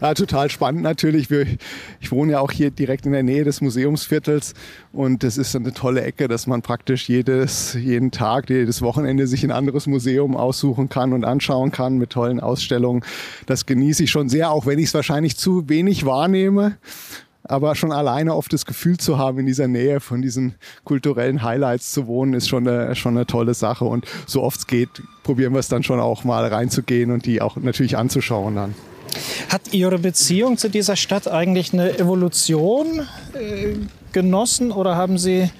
Ja, 0.00 0.14
total 0.14 0.50
spannend 0.50 0.82
natürlich. 0.82 1.30
Ich 2.00 2.10
wohne 2.10 2.32
ja 2.32 2.40
auch 2.40 2.50
hier 2.50 2.70
direkt 2.70 3.06
in 3.06 3.12
der 3.12 3.22
Nähe 3.22 3.44
des 3.44 3.60
Museumsviertels 3.60 4.54
und 4.92 5.22
das 5.22 5.38
ist 5.38 5.54
eine 5.54 5.72
tolle 5.72 6.02
Ecke, 6.02 6.26
dass 6.26 6.46
man 6.46 6.62
praktisch 6.62 7.08
jedes, 7.08 7.74
jeden 7.74 8.10
Tag, 8.10 8.50
jedes 8.50 8.82
Wochenende 8.82 9.26
sich 9.26 9.44
ein 9.44 9.52
anderes 9.52 9.86
Museum 9.86 10.36
aussuchen 10.36 10.88
kann 10.88 11.12
und 11.12 11.24
anschauen 11.24 11.70
kann 11.70 11.96
mit 11.96 12.10
tollen 12.10 12.40
Ausstellungen. 12.40 13.04
Das 13.46 13.66
genieße 13.66 14.04
ich 14.04 14.10
schon 14.10 14.28
sehr, 14.28 14.50
auch 14.50 14.66
wenn 14.66 14.78
ich 14.78 14.86
es 14.86 14.94
wahrscheinlich 14.94 15.36
zu 15.36 15.68
wenig 15.68 16.04
wahrnehme 16.04 16.76
aber 17.48 17.74
schon 17.74 17.92
alleine 17.92 18.34
oft 18.34 18.52
das 18.52 18.66
Gefühl 18.66 18.98
zu 18.98 19.18
haben, 19.18 19.38
in 19.38 19.46
dieser 19.46 19.68
Nähe 19.68 20.00
von 20.00 20.22
diesen 20.22 20.54
kulturellen 20.84 21.42
Highlights 21.42 21.92
zu 21.92 22.06
wohnen, 22.06 22.34
ist 22.34 22.48
schon 22.48 22.68
eine, 22.68 22.94
schon 22.94 23.16
eine 23.16 23.26
tolle 23.26 23.54
Sache. 23.54 23.84
Und 23.84 24.06
so 24.26 24.42
oft 24.42 24.60
es 24.60 24.66
geht, 24.66 24.90
probieren 25.22 25.52
wir 25.52 25.60
es 25.60 25.68
dann 25.68 25.82
schon 25.82 25.98
auch 26.00 26.24
mal 26.24 26.46
reinzugehen 26.46 27.10
und 27.10 27.26
die 27.26 27.40
auch 27.40 27.56
natürlich 27.56 27.96
anzuschauen 27.96 28.54
dann. 28.54 28.74
Hat 29.48 29.72
Ihre 29.72 29.98
Beziehung 29.98 30.58
zu 30.58 30.68
dieser 30.68 30.96
Stadt 30.96 31.28
eigentlich 31.28 31.72
eine 31.72 31.98
Evolution 31.98 33.06
äh, 33.32 33.74
genossen 34.12 34.70
oder 34.70 34.96
haben 34.96 35.18
Sie, 35.18 35.50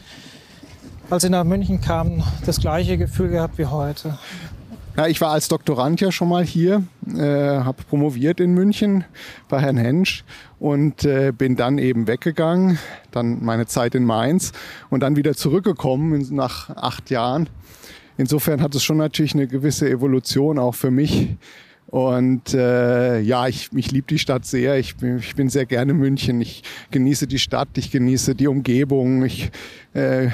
als 1.10 1.22
Sie 1.22 1.30
nach 1.30 1.44
München 1.44 1.80
kamen, 1.80 2.22
das 2.44 2.60
gleiche 2.60 2.98
Gefühl 2.98 3.30
gehabt 3.30 3.58
wie 3.58 3.66
heute? 3.66 4.18
Ja, 4.98 5.06
ich 5.06 5.20
war 5.20 5.30
als 5.30 5.46
Doktorand 5.46 6.00
ja 6.00 6.10
schon 6.10 6.28
mal 6.28 6.44
hier, 6.44 6.82
äh, 7.06 7.20
habe 7.20 7.84
promoviert 7.88 8.40
in 8.40 8.52
München 8.52 9.04
bei 9.48 9.60
Herrn 9.60 9.76
Hensch 9.76 10.24
und 10.58 11.04
äh, 11.04 11.30
bin 11.30 11.54
dann 11.54 11.78
eben 11.78 12.08
weggegangen, 12.08 12.80
dann 13.12 13.44
meine 13.44 13.66
Zeit 13.66 13.94
in 13.94 14.02
Mainz 14.04 14.50
und 14.90 15.04
dann 15.04 15.14
wieder 15.14 15.34
zurückgekommen 15.34 16.26
nach 16.32 16.70
acht 16.70 17.10
Jahren. 17.10 17.48
Insofern 18.16 18.60
hat 18.60 18.74
es 18.74 18.82
schon 18.82 18.96
natürlich 18.96 19.34
eine 19.34 19.46
gewisse 19.46 19.88
Evolution 19.88 20.58
auch 20.58 20.74
für 20.74 20.90
mich 20.90 21.36
und 21.90 22.52
äh, 22.52 23.18
ja, 23.20 23.48
ich, 23.48 23.70
ich 23.74 23.90
liebe 23.90 24.06
die 24.06 24.18
Stadt 24.18 24.44
sehr. 24.44 24.78
Ich 24.78 24.96
bin, 24.96 25.18
ich 25.18 25.34
bin 25.34 25.48
sehr 25.48 25.64
gerne 25.64 25.94
München. 25.94 26.38
Ich 26.42 26.62
genieße 26.90 27.26
die 27.26 27.38
Stadt, 27.38 27.68
ich 27.76 27.90
genieße 27.90 28.34
die 28.34 28.46
Umgebung. 28.46 29.24
Ich 29.24 29.50
äh, 29.94 30.28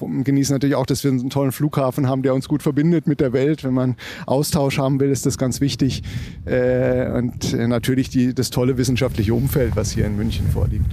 genieße 0.00 0.52
natürlich 0.52 0.76
auch, 0.76 0.86
dass 0.86 1.02
wir 1.02 1.10
einen 1.10 1.28
tollen 1.28 1.50
Flughafen 1.50 2.08
haben, 2.08 2.22
der 2.22 2.32
uns 2.32 2.46
gut 2.46 2.62
verbindet 2.62 3.08
mit 3.08 3.18
der 3.18 3.32
Welt. 3.32 3.64
Wenn 3.64 3.74
man 3.74 3.96
Austausch 4.26 4.78
haben 4.78 5.00
will, 5.00 5.10
ist 5.10 5.26
das 5.26 5.36
ganz 5.36 5.60
wichtig. 5.60 6.04
Äh, 6.44 7.10
und 7.10 7.54
äh, 7.54 7.66
natürlich 7.66 8.10
die, 8.10 8.32
das 8.32 8.50
tolle 8.50 8.78
wissenschaftliche 8.78 9.34
Umfeld, 9.34 9.74
was 9.74 9.90
hier 9.90 10.06
in 10.06 10.16
München 10.16 10.46
vorliegt. 10.48 10.86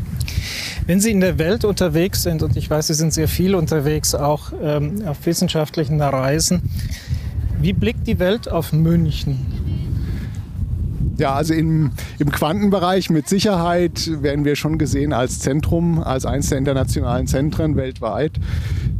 Wenn 0.87 0.99
Sie 0.99 1.11
in 1.11 1.19
der 1.19 1.37
Welt 1.37 1.63
unterwegs 1.63 2.23
sind, 2.23 2.41
und 2.41 2.57
ich 2.57 2.67
weiß, 2.67 2.87
Sie 2.87 2.95
sind 2.95 3.13
sehr 3.13 3.27
viel 3.27 3.53
unterwegs, 3.53 4.15
auch 4.15 4.51
ähm, 4.63 5.03
auf 5.05 5.23
wissenschaftlichen 5.27 6.01
Reisen, 6.01 6.63
wie 7.61 7.73
blickt 7.73 8.07
die 8.07 8.17
Welt 8.17 8.51
auf 8.51 8.73
München? 8.73 9.66
Ja, 11.17 11.33
also 11.33 11.53
im, 11.53 11.91
im 12.19 12.31
Quantenbereich 12.31 13.09
mit 13.09 13.27
Sicherheit 13.27 14.21
werden 14.21 14.45
wir 14.45 14.55
schon 14.55 14.77
gesehen 14.77 15.13
als 15.13 15.39
Zentrum, 15.39 15.99
als 15.99 16.25
eines 16.25 16.49
der 16.49 16.59
internationalen 16.59 17.25
Zentren 17.25 17.75
weltweit, 17.75 18.33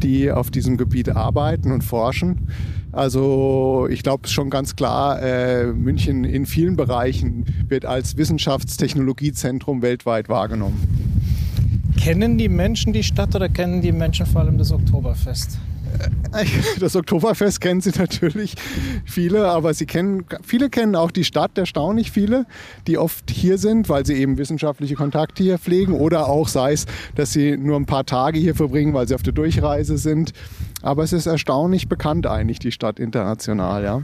die 0.01 0.31
auf 0.31 0.50
diesem 0.50 0.77
Gebiet 0.77 1.09
arbeiten 1.09 1.71
und 1.71 1.83
forschen. 1.83 2.47
Also 2.91 3.88
ich 3.91 4.01
glaube 4.01 4.27
schon 4.27 4.50
ganz 4.50 4.75
klar, 4.75 5.21
äh, 5.21 5.67
München 5.67 6.24
in 6.24 6.47
vielen 6.47 6.75
Bereichen 6.75 7.45
wird 7.67 7.86
als 7.86 8.17
Wissenschaftstechnologiezentrum 8.17 9.83
weltweit 9.83 10.27
wahrgenommen. 10.27 10.79
Kennen 11.97 12.39
die 12.39 12.50
Menschen 12.50 12.93
die 12.93 13.03
Stadt 13.03 13.36
oder 13.36 13.50
kennen 13.50 13.81
die 13.81 13.91
Menschen 13.91 14.25
vor 14.25 14.41
allem 14.41 14.57
das 14.57 14.71
Oktoberfest? 14.71 15.59
Das 16.80 16.96
Oktoberfest 16.96 17.62
kennen 17.62 17.82
sie 17.82 17.92
natürlich 17.98 18.56
viele, 19.06 19.48
aber 19.48 19.74
sie 19.74 19.86
kennen, 19.86 20.25
viele 20.44 20.70
kennen 20.70 20.96
auch 20.96 21.12
die 21.12 21.24
Stadt, 21.24 21.58
erstaunlich 21.58 22.12
viele, 22.12 22.46
die 22.86 22.98
oft 22.98 23.30
hier 23.32 23.58
sind, 23.58 23.89
weil 23.89 24.06
sie 24.06 24.13
eben 24.13 24.38
wissenschaftliche 24.38 24.96
Kontakte 24.96 25.44
hier 25.44 25.58
pflegen 25.58 25.94
oder 25.94 26.27
auch 26.27 26.48
sei 26.48 26.74
es, 26.74 26.86
dass 27.16 27.32
sie 27.32 27.58
nur 27.58 27.77
ein 27.77 27.86
paar 27.86 28.06
Tage 28.06 28.39
hier 28.39 28.56
verbringen, 28.56 28.94
weil 28.94 29.08
sie 29.08 29.16
auf 29.16 29.24
der 29.24 29.34
Durchreise 29.34 29.98
sind. 29.98 30.34
Aber 30.82 31.04
es 31.04 31.13
ist 31.13 31.25
erstaunlich 31.25 31.89
bekannt 31.89 32.27
eigentlich, 32.27 32.60
die 32.60 32.72
Stadt 32.72 33.00
international, 33.00 33.84
ja. 33.84 34.01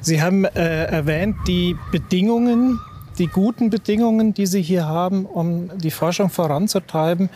Sie 0.00 0.20
haben 0.20 0.44
äh, 0.44 0.84
erwähnt, 0.86 1.36
die 1.46 1.76
Bedingungen, 1.92 2.80
die 3.18 3.28
guten 3.28 3.70
Bedingungen, 3.70 4.34
die 4.34 4.46
Sie 4.46 4.60
hier 4.60 4.86
haben, 4.86 5.26
um 5.26 5.70
die 5.78 5.92
Forschung 5.92 6.28
voranzutreiben. 6.28 7.30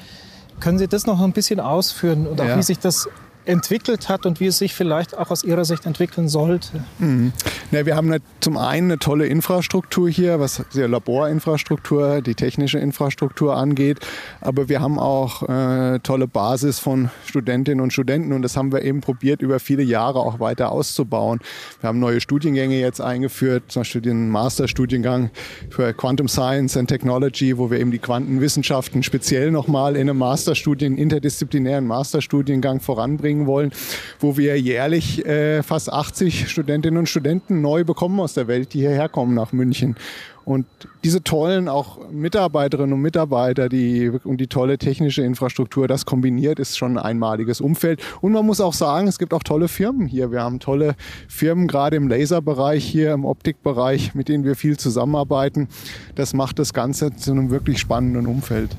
Können 0.61 0.79
Sie 0.79 0.89
das 0.89 1.07
noch 1.07 1.21
ein 1.21 1.33
bisschen 1.33 1.61
ausführen 1.61 2.27
und 2.27 2.41
auch 2.41 2.47
ja. 2.47 2.57
wie 2.57 2.63
sich 2.63 2.79
das 2.79 3.09
entwickelt 3.47 4.09
hat 4.09 4.27
und 4.27 4.41
wie 4.41 4.47
es 4.47 4.59
sich 4.59 4.75
vielleicht 4.75 5.17
auch 5.17 5.31
aus 5.31 5.45
Ihrer 5.45 5.65
Sicht 5.65 5.87
entwickeln 5.87 6.29
sollte? 6.29 6.85
Mhm. 6.99 7.33
Ja, 7.71 7.87
wir 7.87 7.97
haben 7.97 8.13
eine, 8.13 8.23
zum 8.41 8.57
einen 8.57 8.91
eine 8.91 8.99
tolle 8.99 9.27
Infrastruktur 9.27 10.09
hier, 10.09 10.41
was 10.41 10.63
die 10.75 10.81
Laborinfrastruktur, 10.81 12.23
die 12.23 12.35
technische 12.35 12.79
Infrastruktur 12.79 13.57
angeht. 13.57 13.99
Aber 14.41 14.69
wir 14.69 14.81
haben 14.81 14.99
auch 14.99 15.43
äh, 15.49 15.99
tolle 16.01 16.27
Basis 16.27 16.79
von 16.79 17.11
Studentinnen 17.27 17.81
und 17.81 17.93
Studenten 17.93 18.33
und 18.33 18.43
das 18.43 18.57
haben 18.57 18.73
wir 18.73 18.83
eben 18.83 19.01
probiert, 19.01 19.43
über 19.43 19.61
viele 19.61 19.83
Jahre 19.83 20.21
auch 20.21 20.41
weiter 20.41 20.73
auszubauen. 20.73 21.41
Wir 21.81 21.89
haben 21.89 21.99
neue 21.99 22.21
Studiengänge 22.21 22.79
jetzt 22.79 23.01
eingeführt, 23.01 23.65
zum 23.69 23.81
Beispiel 23.81 24.01
den 24.01 24.31
Masterstudiengang 24.31 25.31
für 25.71 25.93
Quantum 25.93 26.29
Science 26.29 26.77
and 26.77 26.89
Technology, 26.89 27.57
wo 27.59 27.71
wir 27.71 27.81
eben 27.81 27.91
die 27.91 27.99
Quantenwissenschaften 27.99 29.03
speziell 29.03 29.51
nochmal 29.51 29.95
in 29.95 30.09
einem 30.09 30.19
Masterstudien, 30.19 30.97
interdisziplinären 30.97 31.87
Masterstudiengang 31.87 32.81
voranbringen 32.81 33.36
bringen 33.37 33.47
wollen, 33.47 33.73
wo 34.21 34.37
wir 34.37 34.59
jährlich 34.61 35.25
äh, 35.27 35.63
fast 35.63 35.93
80 35.93 36.49
Studentinnen 36.49 36.99
und 36.99 37.09
Studenten 37.09 37.61
neu 37.61 37.85
bekommen 37.85 38.21
aus 38.21 38.35
der 38.35 38.49
Welt, 38.49 38.75
die 38.75 38.81
hierher 38.81 39.09
kommen 39.09 39.35
nach 39.35 39.53
München. 39.53 39.97
Und 40.45 40.65
diese 41.03 41.25
tollen 41.25 41.69
auch 41.69 41.99
Mitarbeiterinnen 42.09 42.93
und 42.93 43.01
Mitarbeiter 43.01 43.69
die, 43.69 44.11
und 44.23 44.37
die 44.37 44.47
tolle 44.47 44.79
technische 44.79 45.23
Infrastruktur, 45.23 45.89
das 45.89 46.07
kombiniert, 46.07 46.61
ist 46.61 46.79
schon 46.79 46.97
ein 46.97 47.05
einmaliges 47.05 47.61
Umfeld. 47.61 48.01
Und 48.21 48.31
man 48.31 48.47
muss 48.47 48.61
auch 48.61 48.73
sagen, 48.73 49.09
es 49.09 49.19
gibt 49.19 49.35
auch 49.35 49.43
tolle 49.43 49.67
Firmen 49.67 50.07
hier. 50.07 50.31
Wir 50.31 50.43
haben 50.43 50.61
tolle 50.61 50.95
Firmen, 51.27 51.67
gerade 51.67 51.97
im 51.97 52.07
Laserbereich 52.07 52.85
hier, 52.85 53.13
im 53.13 53.25
Optikbereich, 53.25 54.15
mit 54.15 54.29
denen 54.29 54.45
wir 54.45 54.55
viel 54.55 54.77
zusammenarbeiten. 54.77 55.67
Das 56.15 56.33
macht 56.33 56.61
das 56.61 56.73
Ganze 56.73 57.17
zu 57.17 57.33
einem 57.33 57.51
wirklich 57.51 57.81
spannenden 57.81 58.27
Umfeld. 58.27 58.71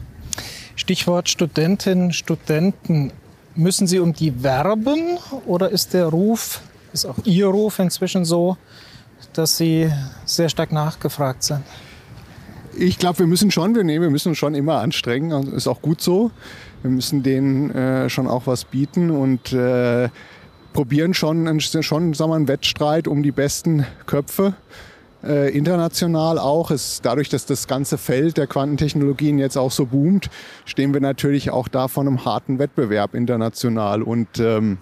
Stichwort 0.77 1.27
Studentinnen, 1.27 2.13
Studenten. 2.13 3.11
Müssen 3.57 3.87
Sie 3.87 3.97
um 3.97 4.13
die 4.13 4.43
werben 4.43 5.17
oder 5.47 5.71
ist 5.71 5.95
der 5.95 6.05
Ruf, 6.05 6.61
ist 6.93 7.05
auch 7.07 7.17
Ihr 7.23 7.47
Ruf 7.47 7.79
inzwischen 7.79 8.23
so, 8.23 8.55
dass 9.33 9.57
Sie 9.57 9.91
sehr 10.25 10.49
stark 10.49 10.71
nachgefragt 10.71 11.41
sind? 11.41 11.63
Ich 12.77 12.99
glaube, 12.99 13.17
wir 13.17 13.25
müssen 13.25 13.49
schon, 13.49 13.73
wir, 13.73 13.83
nee, 13.83 13.99
wir 13.99 14.11
müssen 14.11 14.29
uns 14.29 14.37
schon 14.37 14.53
immer 14.53 14.79
anstrengen. 14.81 15.33
Also 15.33 15.51
ist 15.53 15.67
auch 15.67 15.81
gut 15.81 16.01
so. 16.01 16.29
Wir 16.83 16.91
müssen 16.91 17.23
denen 17.23 17.71
äh, 17.71 18.11
schon 18.11 18.27
auch 18.27 18.45
was 18.45 18.63
bieten 18.63 19.09
und 19.09 19.51
äh, 19.53 20.09
probieren 20.73 21.15
schon, 21.15 21.59
schon 21.59 22.13
sagen 22.13 22.29
wir, 22.29 22.35
einen 22.35 22.47
Wettstreit 22.47 23.07
um 23.07 23.23
die 23.23 23.31
besten 23.31 23.87
Köpfe 24.05 24.53
äh, 25.23 25.49
international 25.55 26.39
auch. 26.39 26.71
Es, 26.71 27.01
dadurch, 27.01 27.29
dass 27.29 27.45
das 27.45 27.67
ganze 27.67 27.97
Feld 27.97 28.37
der 28.37 28.47
Quantentechnologien 28.47 29.39
jetzt 29.39 29.57
auch 29.57 29.71
so 29.71 29.85
boomt, 29.85 30.29
stehen 30.65 30.93
wir 30.93 31.01
natürlich 31.01 31.51
auch 31.51 31.67
da 31.67 31.87
vor 31.87 32.03
einem 32.03 32.25
harten 32.25 32.59
Wettbewerb 32.59 33.13
international. 33.13 34.01
Und 34.01 34.39
ähm, 34.39 34.77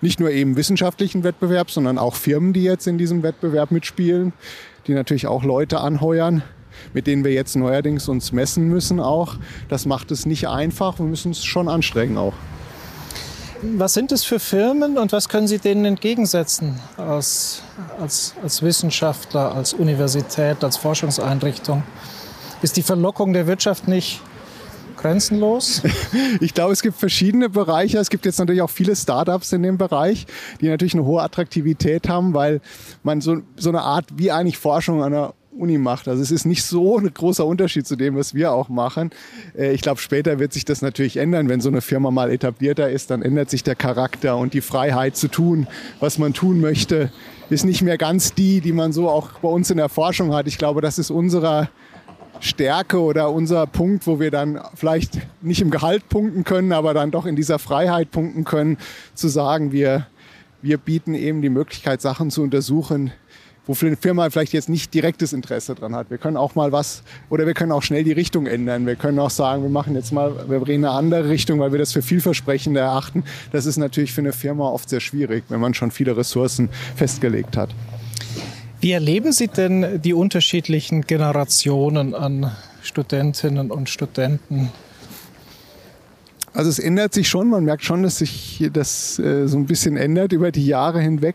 nicht 0.00 0.20
nur 0.20 0.30
eben 0.30 0.56
wissenschaftlichen 0.56 1.24
Wettbewerb, 1.24 1.70
sondern 1.70 1.98
auch 1.98 2.14
Firmen, 2.14 2.52
die 2.52 2.62
jetzt 2.62 2.86
in 2.86 2.98
diesem 2.98 3.22
Wettbewerb 3.22 3.70
mitspielen, 3.70 4.32
die 4.86 4.94
natürlich 4.94 5.26
auch 5.26 5.44
Leute 5.44 5.80
anheuern, 5.80 6.42
mit 6.92 7.06
denen 7.06 7.24
wir 7.24 7.32
jetzt 7.32 7.56
neuerdings 7.56 8.08
uns 8.08 8.32
messen 8.32 8.68
müssen 8.68 9.00
auch. 9.00 9.36
Das 9.68 9.86
macht 9.86 10.10
es 10.10 10.26
nicht 10.26 10.48
einfach. 10.48 10.98
Wir 10.98 11.06
müssen 11.06 11.32
es 11.32 11.44
schon 11.44 11.68
anstrengen 11.68 12.18
auch. 12.18 12.34
Was 13.72 13.94
sind 13.94 14.12
es 14.12 14.24
für 14.24 14.38
Firmen 14.38 14.98
und 14.98 15.12
was 15.12 15.28
können 15.28 15.48
Sie 15.48 15.58
denen 15.58 15.86
entgegensetzen 15.86 16.78
als, 16.98 17.62
als, 17.98 18.34
als 18.42 18.62
Wissenschaftler, 18.62 19.54
als 19.54 19.72
Universität, 19.72 20.62
als 20.62 20.76
Forschungseinrichtung? 20.76 21.82
Ist 22.60 22.76
die 22.76 22.82
Verlockung 22.82 23.32
der 23.32 23.46
Wirtschaft 23.46 23.88
nicht 23.88 24.20
grenzenlos? 24.98 25.82
Ich 26.40 26.52
glaube, 26.52 26.74
es 26.74 26.82
gibt 26.82 26.96
verschiedene 26.98 27.48
Bereiche. 27.48 27.98
Es 27.98 28.10
gibt 28.10 28.26
jetzt 28.26 28.38
natürlich 28.38 28.60
auch 28.60 28.70
viele 28.70 28.94
Startups 28.94 29.52
in 29.52 29.62
dem 29.62 29.78
Bereich, 29.78 30.26
die 30.60 30.68
natürlich 30.68 30.94
eine 30.94 31.04
hohe 31.04 31.22
Attraktivität 31.22 32.08
haben, 32.08 32.34
weil 32.34 32.60
man 33.02 33.22
so, 33.22 33.38
so 33.56 33.70
eine 33.70 33.80
Art 33.80 34.06
wie 34.16 34.30
eigentlich 34.30 34.58
Forschung 34.58 35.02
an 35.02 35.14
einer 35.14 35.34
Uni 35.56 35.78
macht. 35.78 36.08
Also 36.08 36.22
es 36.22 36.30
ist 36.30 36.44
nicht 36.44 36.64
so 36.64 36.98
ein 36.98 37.12
großer 37.12 37.46
Unterschied 37.46 37.86
zu 37.86 37.96
dem, 37.96 38.16
was 38.16 38.34
wir 38.34 38.52
auch 38.52 38.68
machen. 38.68 39.10
Äh, 39.56 39.72
ich 39.72 39.80
glaube, 39.80 40.00
später 40.00 40.38
wird 40.38 40.52
sich 40.52 40.64
das 40.64 40.82
natürlich 40.82 41.16
ändern. 41.16 41.48
Wenn 41.48 41.60
so 41.60 41.68
eine 41.68 41.80
Firma 41.80 42.10
mal 42.10 42.30
etablierter 42.30 42.90
ist, 42.90 43.10
dann 43.10 43.22
ändert 43.22 43.50
sich 43.50 43.62
der 43.62 43.74
Charakter 43.74 44.36
und 44.36 44.54
die 44.54 44.60
Freiheit 44.60 45.16
zu 45.16 45.28
tun, 45.28 45.66
was 46.00 46.18
man 46.18 46.32
tun 46.32 46.60
möchte, 46.60 47.12
ist 47.50 47.64
nicht 47.64 47.82
mehr 47.82 47.98
ganz 47.98 48.34
die, 48.34 48.60
die 48.60 48.72
man 48.72 48.92
so 48.92 49.08
auch 49.08 49.32
bei 49.40 49.48
uns 49.48 49.70
in 49.70 49.76
der 49.76 49.88
Forschung 49.88 50.34
hat. 50.34 50.46
Ich 50.46 50.58
glaube, 50.58 50.80
das 50.80 50.98
ist 50.98 51.10
unserer 51.10 51.68
Stärke 52.40 53.00
oder 53.00 53.30
unser 53.30 53.66
Punkt, 53.66 54.06
wo 54.06 54.18
wir 54.20 54.30
dann 54.30 54.60
vielleicht 54.74 55.18
nicht 55.40 55.60
im 55.60 55.70
Gehalt 55.70 56.08
punkten 56.08 56.44
können, 56.44 56.72
aber 56.72 56.94
dann 56.94 57.10
doch 57.10 57.26
in 57.26 57.36
dieser 57.36 57.58
Freiheit 57.58 58.10
punkten 58.10 58.44
können, 58.44 58.76
zu 59.14 59.28
sagen, 59.28 59.72
wir, 59.72 60.06
wir 60.60 60.78
bieten 60.78 61.14
eben 61.14 61.42
die 61.42 61.48
Möglichkeit, 61.48 62.00
Sachen 62.00 62.30
zu 62.30 62.42
untersuchen, 62.42 63.12
wofür 63.66 63.88
eine 63.88 63.96
Firma 63.96 64.28
vielleicht 64.30 64.52
jetzt 64.52 64.68
nicht 64.68 64.92
direktes 64.92 65.32
Interesse 65.32 65.74
dran 65.74 65.94
hat. 65.94 66.10
Wir 66.10 66.18
können 66.18 66.36
auch 66.36 66.54
mal 66.54 66.72
was 66.72 67.02
oder 67.30 67.46
wir 67.46 67.54
können 67.54 67.72
auch 67.72 67.82
schnell 67.82 68.04
die 68.04 68.12
Richtung 68.12 68.46
ändern. 68.46 68.86
Wir 68.86 68.96
können 68.96 69.18
auch 69.18 69.30
sagen, 69.30 69.62
wir 69.62 69.70
machen 69.70 69.94
jetzt 69.94 70.12
mal, 70.12 70.48
wir 70.48 70.60
drehen 70.60 70.84
eine 70.84 70.94
andere 70.94 71.28
Richtung, 71.28 71.60
weil 71.60 71.72
wir 71.72 71.78
das 71.78 71.92
für 71.92 72.02
vielversprechender 72.02 72.82
erachten. 72.82 73.24
Das 73.52 73.66
ist 73.66 73.76
natürlich 73.76 74.12
für 74.12 74.20
eine 74.20 74.32
Firma 74.32 74.68
oft 74.68 74.88
sehr 74.88 75.00
schwierig, 75.00 75.44
wenn 75.48 75.60
man 75.60 75.74
schon 75.74 75.90
viele 75.90 76.16
Ressourcen 76.16 76.68
festgelegt 76.96 77.56
hat. 77.56 77.70
Wie 78.80 78.92
erleben 78.92 79.32
Sie 79.32 79.48
denn 79.48 80.02
die 80.02 80.12
unterschiedlichen 80.12 81.02
Generationen 81.02 82.14
an 82.14 82.52
Studentinnen 82.82 83.70
und 83.70 83.88
Studenten? 83.88 84.70
Also 86.54 86.70
es 86.70 86.78
ändert 86.78 87.12
sich 87.12 87.28
schon, 87.28 87.50
man 87.50 87.64
merkt 87.64 87.84
schon, 87.84 88.04
dass 88.04 88.18
sich 88.18 88.64
das 88.72 89.18
äh, 89.18 89.48
so 89.48 89.58
ein 89.58 89.66
bisschen 89.66 89.96
ändert 89.96 90.32
über 90.32 90.52
die 90.52 90.64
Jahre 90.64 91.00
hinweg. 91.00 91.34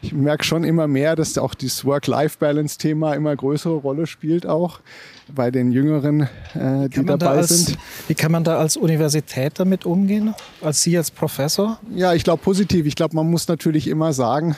Ich 0.00 0.12
merke 0.12 0.44
schon 0.44 0.62
immer 0.62 0.86
mehr, 0.86 1.16
dass 1.16 1.36
auch 1.38 1.54
dieses 1.54 1.84
Work-Life-Balance-Thema 1.84 3.14
immer 3.14 3.34
größere 3.34 3.74
Rolle 3.74 4.06
spielt 4.06 4.46
auch 4.46 4.78
bei 5.34 5.50
den 5.50 5.72
Jüngeren, 5.72 6.28
äh, 6.54 6.88
die 6.88 7.04
dabei 7.04 7.26
als, 7.26 7.48
sind. 7.48 7.78
Wie 8.06 8.14
kann 8.14 8.30
man 8.30 8.44
da 8.44 8.58
als 8.58 8.76
Universität 8.76 9.54
damit 9.56 9.86
umgehen, 9.86 10.34
als 10.60 10.82
Sie 10.82 10.96
als 10.96 11.10
Professor? 11.10 11.80
Ja, 11.92 12.14
ich 12.14 12.22
glaube 12.22 12.42
positiv. 12.42 12.86
Ich 12.86 12.94
glaube, 12.94 13.16
man 13.16 13.28
muss 13.28 13.48
natürlich 13.48 13.88
immer 13.88 14.12
sagen, 14.12 14.56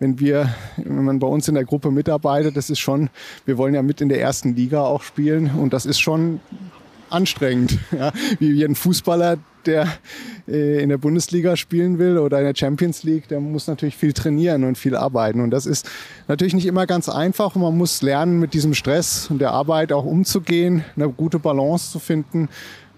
wenn 0.00 0.18
wir, 0.18 0.52
wenn 0.76 1.04
man 1.04 1.20
bei 1.20 1.28
uns 1.28 1.46
in 1.46 1.54
der 1.54 1.64
Gruppe 1.64 1.92
mitarbeitet, 1.92 2.56
das 2.56 2.68
ist 2.68 2.80
schon, 2.80 3.10
wir 3.44 3.58
wollen 3.58 3.74
ja 3.74 3.82
mit 3.82 4.00
in 4.00 4.08
der 4.08 4.20
ersten 4.20 4.56
Liga 4.56 4.82
auch 4.82 5.04
spielen 5.04 5.52
und 5.56 5.72
das 5.72 5.86
ist 5.86 6.00
schon 6.00 6.40
anstrengend. 7.12 7.78
Ja, 7.92 8.10
wie 8.38 8.64
ein 8.64 8.74
Fußballer, 8.74 9.36
der 9.66 9.86
äh, 10.48 10.82
in 10.82 10.88
der 10.88 10.96
Bundesliga 10.98 11.56
spielen 11.56 11.98
will 11.98 12.18
oder 12.18 12.38
in 12.38 12.44
der 12.44 12.54
Champions 12.54 13.02
League, 13.02 13.28
der 13.28 13.38
muss 13.38 13.66
natürlich 13.66 13.96
viel 13.96 14.12
trainieren 14.12 14.64
und 14.64 14.78
viel 14.78 14.96
arbeiten. 14.96 15.40
Und 15.40 15.50
das 15.50 15.66
ist 15.66 15.88
natürlich 16.26 16.54
nicht 16.54 16.66
immer 16.66 16.86
ganz 16.86 17.08
einfach. 17.08 17.54
Man 17.54 17.76
muss 17.76 18.02
lernen, 18.02 18.40
mit 18.40 18.54
diesem 18.54 18.74
Stress 18.74 19.28
und 19.30 19.40
der 19.40 19.52
Arbeit 19.52 19.92
auch 19.92 20.04
umzugehen, 20.04 20.84
eine 20.96 21.10
gute 21.10 21.38
Balance 21.38 21.92
zu 21.92 21.98
finden 21.98 22.48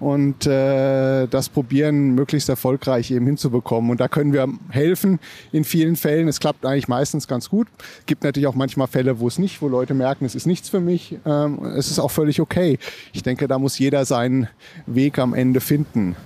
und 0.01 0.47
äh, 0.47 1.27
das 1.27 1.49
probieren, 1.49 2.15
möglichst 2.15 2.49
erfolgreich 2.49 3.11
eben 3.11 3.27
hinzubekommen. 3.27 3.91
Und 3.91 4.01
da 4.01 4.09
können 4.09 4.33
wir 4.33 4.49
helfen 4.71 5.21
in 5.53 5.65
vielen 5.65 5.97
Fällen. 5.97 6.29
Es 6.29 6.41
klappt 6.41 6.67
eigentlich 6.67 6.89
meistens 6.89 7.29
ganz 7.29 7.49
gut. 7.49 7.69
Gibt 8.07 8.25
natürlich 8.25 8.47
auch 8.47 8.55
manchmal 8.55 8.87
Fälle, 8.87 9.21
wo 9.21 9.29
es 9.29 9.39
nicht, 9.39 9.63
wo 9.63 9.69
Leute 9.69 9.95
merken, 9.95 10.25
es 10.25 10.35
ist 10.35 10.47
nichts 10.47 10.69
für 10.69 10.81
mich. 10.81 11.19
Ähm, 11.25 11.65
es 11.77 11.91
ist 11.91 11.99
auch 11.99 12.11
völlig 12.11 12.41
okay. 12.41 12.79
Ich 13.13 13.23
denke, 13.23 13.49
da 13.49 13.59
muss 13.59 13.79
jeder 13.79 14.05
seinen 14.05 14.49
Weg 14.87 15.19
am 15.19 15.35
Ende 15.35 15.61
finden. 15.61 16.17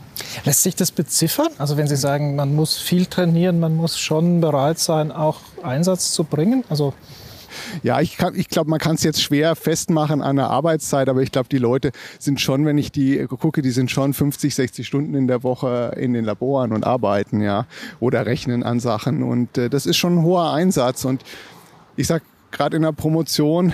Lässt 0.45 0.63
sich 0.63 0.75
das 0.75 0.91
beziffern? 0.91 1.49
Also 1.59 1.77
wenn 1.77 1.87
Sie 1.87 1.97
sagen, 1.97 2.35
man 2.37 2.55
muss 2.55 2.77
viel 2.77 3.07
trainieren, 3.07 3.61
man 3.61 3.77
muss 3.77 3.99
schon 3.99 4.41
bereit 4.41 4.79
sein, 4.79 5.13
auch 5.13 5.41
Einsatz 5.63 6.13
zu 6.13 6.25
bringen? 6.25 6.65
Also 6.69 6.95
ja, 7.83 8.01
ich, 8.01 8.19
ich 8.35 8.49
glaube, 8.49 8.71
man 8.71 8.79
kann 8.79 8.95
es 8.97 9.03
jetzt 9.03 9.23
schwer 9.23 9.57
festmachen 9.57 10.23
an 10.23 10.37
der 10.37 10.49
Arbeitszeit, 10.49 11.09
aber 11.09 11.23
ich 11.23 11.33
glaube, 11.33 11.49
die 11.49 11.59
Leute 11.59 11.93
sind 12.19 12.41
schon, 12.41 12.65
wenn 12.67 12.79
ich 12.79 12.93
die 12.93 13.27
gucke, 13.27 13.63
die 13.63 13.71
sind 13.71 13.91
schon 13.91 14.15
50, 14.15 14.55
60 14.55 14.87
Stunden 14.87 15.15
in 15.15 15.27
der 15.29 15.43
Woche 15.43 15.95
in 15.97 16.13
den 16.13 16.25
Laboren 16.25 16.73
und 16.73 16.85
arbeiten, 16.85 17.41
ja, 17.41 17.67
oder 18.01 18.27
rechnen 18.27 18.63
an 18.63 18.81
Sachen. 18.81 19.23
Und 19.23 19.59
äh, 19.59 19.71
das 19.71 19.87
ist 19.87 19.97
schon 19.97 20.19
ein 20.19 20.23
hoher 20.23 20.53
Einsatz. 20.53 21.05
Und 21.05 21.23
ich 21.97 22.07
sag 22.07 22.23
gerade 22.51 22.77
in 22.77 22.83
der 22.83 22.93
Promotion, 22.93 23.73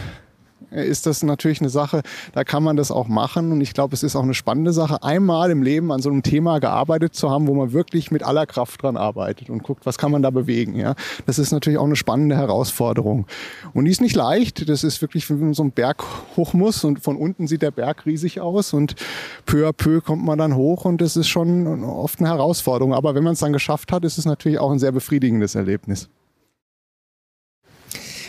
ist 0.75 1.07
das 1.07 1.23
natürlich 1.23 1.61
eine 1.61 1.71
Sache, 1.71 2.03
da 2.33 2.45
kann 2.45 2.63
man 2.63 2.77
das 2.77 2.91
auch 2.91 3.09
machen. 3.09 3.53
Und 3.53 3.61
ich 3.61 3.75
glaube, 3.75 3.95
es 3.95 4.03
ist 4.03 4.17
auch 4.17 4.23
eine 4.23 4.35
spannende 4.35 4.73
Sache, 4.73 5.03
einmal 5.03 5.51
im 5.51 5.63
Leben 5.63 5.93
an 5.93 6.03
so 6.03 6.11
einem 6.11 6.23
Thema 6.23 6.59
gearbeitet 6.59 7.15
zu 7.15 7.31
haben, 7.31 7.47
wo 7.47 7.55
man 7.55 7.73
wirklich 7.73 8.11
mit 8.11 8.23
aller 8.23 8.47
Kraft 8.47 8.83
dran 8.83 8.97
arbeitet 8.97 9.51
und 9.51 9.63
guckt, 9.63 9.87
was 9.87 9.99
kann 9.99 10.11
man 10.11 10.23
da 10.23 10.31
bewegen. 10.31 10.77
Ja, 10.77 10.95
das 11.27 11.39
ist 11.39 11.53
natürlich 11.53 11.79
auch 11.79 11.85
eine 11.85 11.97
spannende 11.97 12.37
Herausforderung. 12.37 13.27
Und 13.73 13.85
die 13.85 13.91
ist 13.91 14.01
nicht 14.01 14.17
leicht. 14.17 14.69
Das 14.69 14.85
ist 14.85 15.01
wirklich, 15.03 15.29
wenn 15.31 15.41
man 15.41 15.55
so 15.55 15.63
einen 15.63 15.73
Berg 15.73 16.03
hoch 16.37 16.53
muss 16.53 16.85
und 16.85 17.01
von 17.01 17.17
unten 17.17 17.47
sieht 17.47 17.63
der 17.63 17.71
Berg 17.71 18.07
riesig 18.07 18.41
aus 18.41 18.73
und 18.73 18.95
peu 19.47 19.69
à 19.69 19.73
peu 19.73 20.01
kommt 20.01 20.25
man 20.25 20.39
dann 20.39 20.55
hoch 20.55 20.85
und 20.85 21.01
das 21.01 21.17
ist 21.17 21.29
schon 21.29 21.85
oft 21.85 22.21
eine 22.21 22.29
Herausforderung. 22.29 22.95
Aber 22.95 23.15
wenn 23.15 23.25
man 23.25 23.35
es 23.35 23.41
dann 23.41 23.53
geschafft 23.53 23.93
hat, 23.93 24.05
ist 24.05 24.19
es 24.19 24.25
natürlich 24.25 24.59
auch 24.59 24.71
ein 24.71 24.79
sehr 24.79 24.93
befriedigendes 24.93 25.55
Erlebnis. 25.55 26.09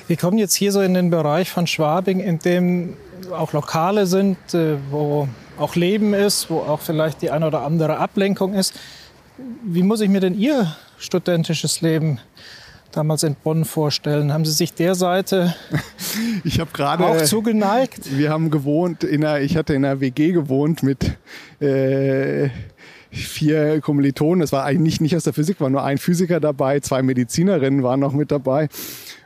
Wir 0.07 0.17
kommen 0.17 0.37
jetzt 0.37 0.53
hier 0.53 0.71
so 0.71 0.81
in 0.81 0.93
den 0.93 1.09
Bereich 1.09 1.49
von 1.49 1.65
Schwabing, 1.65 2.19
in 2.19 2.37
dem 2.37 2.95
auch 3.31 3.53
Lokale 3.53 4.05
sind, 4.05 4.37
äh, 4.53 4.77
wo 4.91 5.27
auch 5.57 5.75
Leben 5.75 6.13
ist, 6.13 6.49
wo 6.51 6.59
auch 6.59 6.79
vielleicht 6.79 7.23
die 7.23 7.31
eine 7.31 7.47
oder 7.47 7.63
andere 7.63 7.97
Ablenkung 7.97 8.53
ist. 8.53 8.75
Wie 9.63 9.81
muss 9.81 10.01
ich 10.01 10.09
mir 10.09 10.19
denn 10.19 10.37
Ihr 10.37 10.75
studentisches 10.99 11.81
Leben 11.81 12.19
damals 12.91 13.23
in 13.23 13.35
Bonn 13.35 13.65
vorstellen? 13.65 14.31
Haben 14.31 14.45
Sie 14.45 14.51
sich 14.51 14.73
der 14.73 14.93
Seite 14.93 15.55
ich 16.43 16.59
habe 16.59 16.69
gerade 16.71 17.03
auch 17.03 17.23
zugeneigt? 17.23 18.15
Wir 18.15 18.29
haben 18.29 18.51
gewohnt 18.51 19.03
in 19.03 19.25
einer, 19.25 19.39
ich 19.39 19.57
hatte 19.57 19.73
in 19.73 19.83
einer 19.83 20.01
WG 20.01 20.33
gewohnt 20.33 20.83
mit 20.83 21.17
äh, 21.59 22.49
vier 23.09 23.81
Kommilitonen. 23.81 24.43
Es 24.43 24.51
war 24.51 24.65
eigentlich 24.65 25.01
nicht 25.01 25.15
aus 25.15 25.23
der 25.23 25.33
Physik, 25.33 25.59
war 25.59 25.69
nur 25.69 25.83
ein 25.83 25.97
Physiker 25.97 26.39
dabei, 26.39 26.79
zwei 26.79 27.01
Medizinerinnen 27.01 27.81
waren 27.81 27.99
noch 27.99 28.13
mit 28.13 28.31
dabei. 28.31 28.69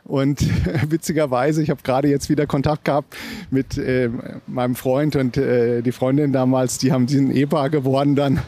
Und 0.04 0.40
witzigerweise, 0.90 1.62
ich 1.62 1.70
habe 1.70 1.82
gerade 1.82 2.08
jetzt 2.08 2.28
wieder 2.28 2.46
Kontakt 2.46 2.84
gehabt 2.84 3.16
mit 3.50 3.78
äh, 3.78 4.10
meinem 4.46 4.74
Freund 4.74 5.16
und 5.16 5.36
äh, 5.36 5.82
die 5.82 5.92
Freundin 5.92 6.32
damals, 6.32 6.78
die 6.78 6.92
haben 6.92 7.06
diesen 7.06 7.30
Ehepaar 7.30 7.70
geworden 7.70 8.16
dann, 8.16 8.40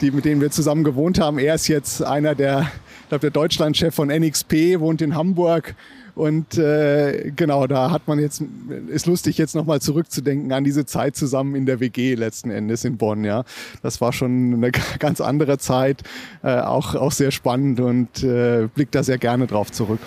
die, 0.00 0.10
mit 0.10 0.24
denen 0.24 0.40
wir 0.40 0.50
zusammen 0.50 0.84
gewohnt 0.84 1.20
haben. 1.20 1.38
Er 1.38 1.54
ist 1.54 1.68
jetzt 1.68 2.02
einer 2.02 2.34
der, 2.34 2.70
ich 3.02 3.08
glaube, 3.08 3.22
der 3.22 3.30
Deutschlandchef 3.30 3.94
von 3.94 4.08
NXP, 4.08 4.80
wohnt 4.80 5.02
in 5.02 5.14
Hamburg. 5.14 5.74
Und 6.18 6.58
äh, 6.58 7.30
genau, 7.36 7.68
da 7.68 7.92
hat 7.92 8.08
man 8.08 8.18
jetzt, 8.18 8.42
ist 8.88 9.06
lustig, 9.06 9.38
jetzt 9.38 9.54
nochmal 9.54 9.80
zurückzudenken 9.80 10.50
an 10.50 10.64
diese 10.64 10.84
Zeit 10.84 11.14
zusammen 11.14 11.54
in 11.54 11.64
der 11.64 11.78
WG 11.78 12.16
letzten 12.16 12.50
Endes 12.50 12.84
in 12.84 12.96
Bonn. 12.96 13.22
Ja, 13.22 13.44
Das 13.82 14.00
war 14.00 14.12
schon 14.12 14.52
eine 14.54 14.72
ganz 14.98 15.20
andere 15.20 15.58
Zeit, 15.58 16.02
äh, 16.42 16.58
auch, 16.58 16.96
auch 16.96 17.12
sehr 17.12 17.30
spannend 17.30 17.78
und 17.78 18.24
äh, 18.24 18.68
blickt 18.74 18.96
da 18.96 19.04
sehr 19.04 19.18
gerne 19.18 19.46
drauf 19.46 19.70
zurück. 19.70 20.00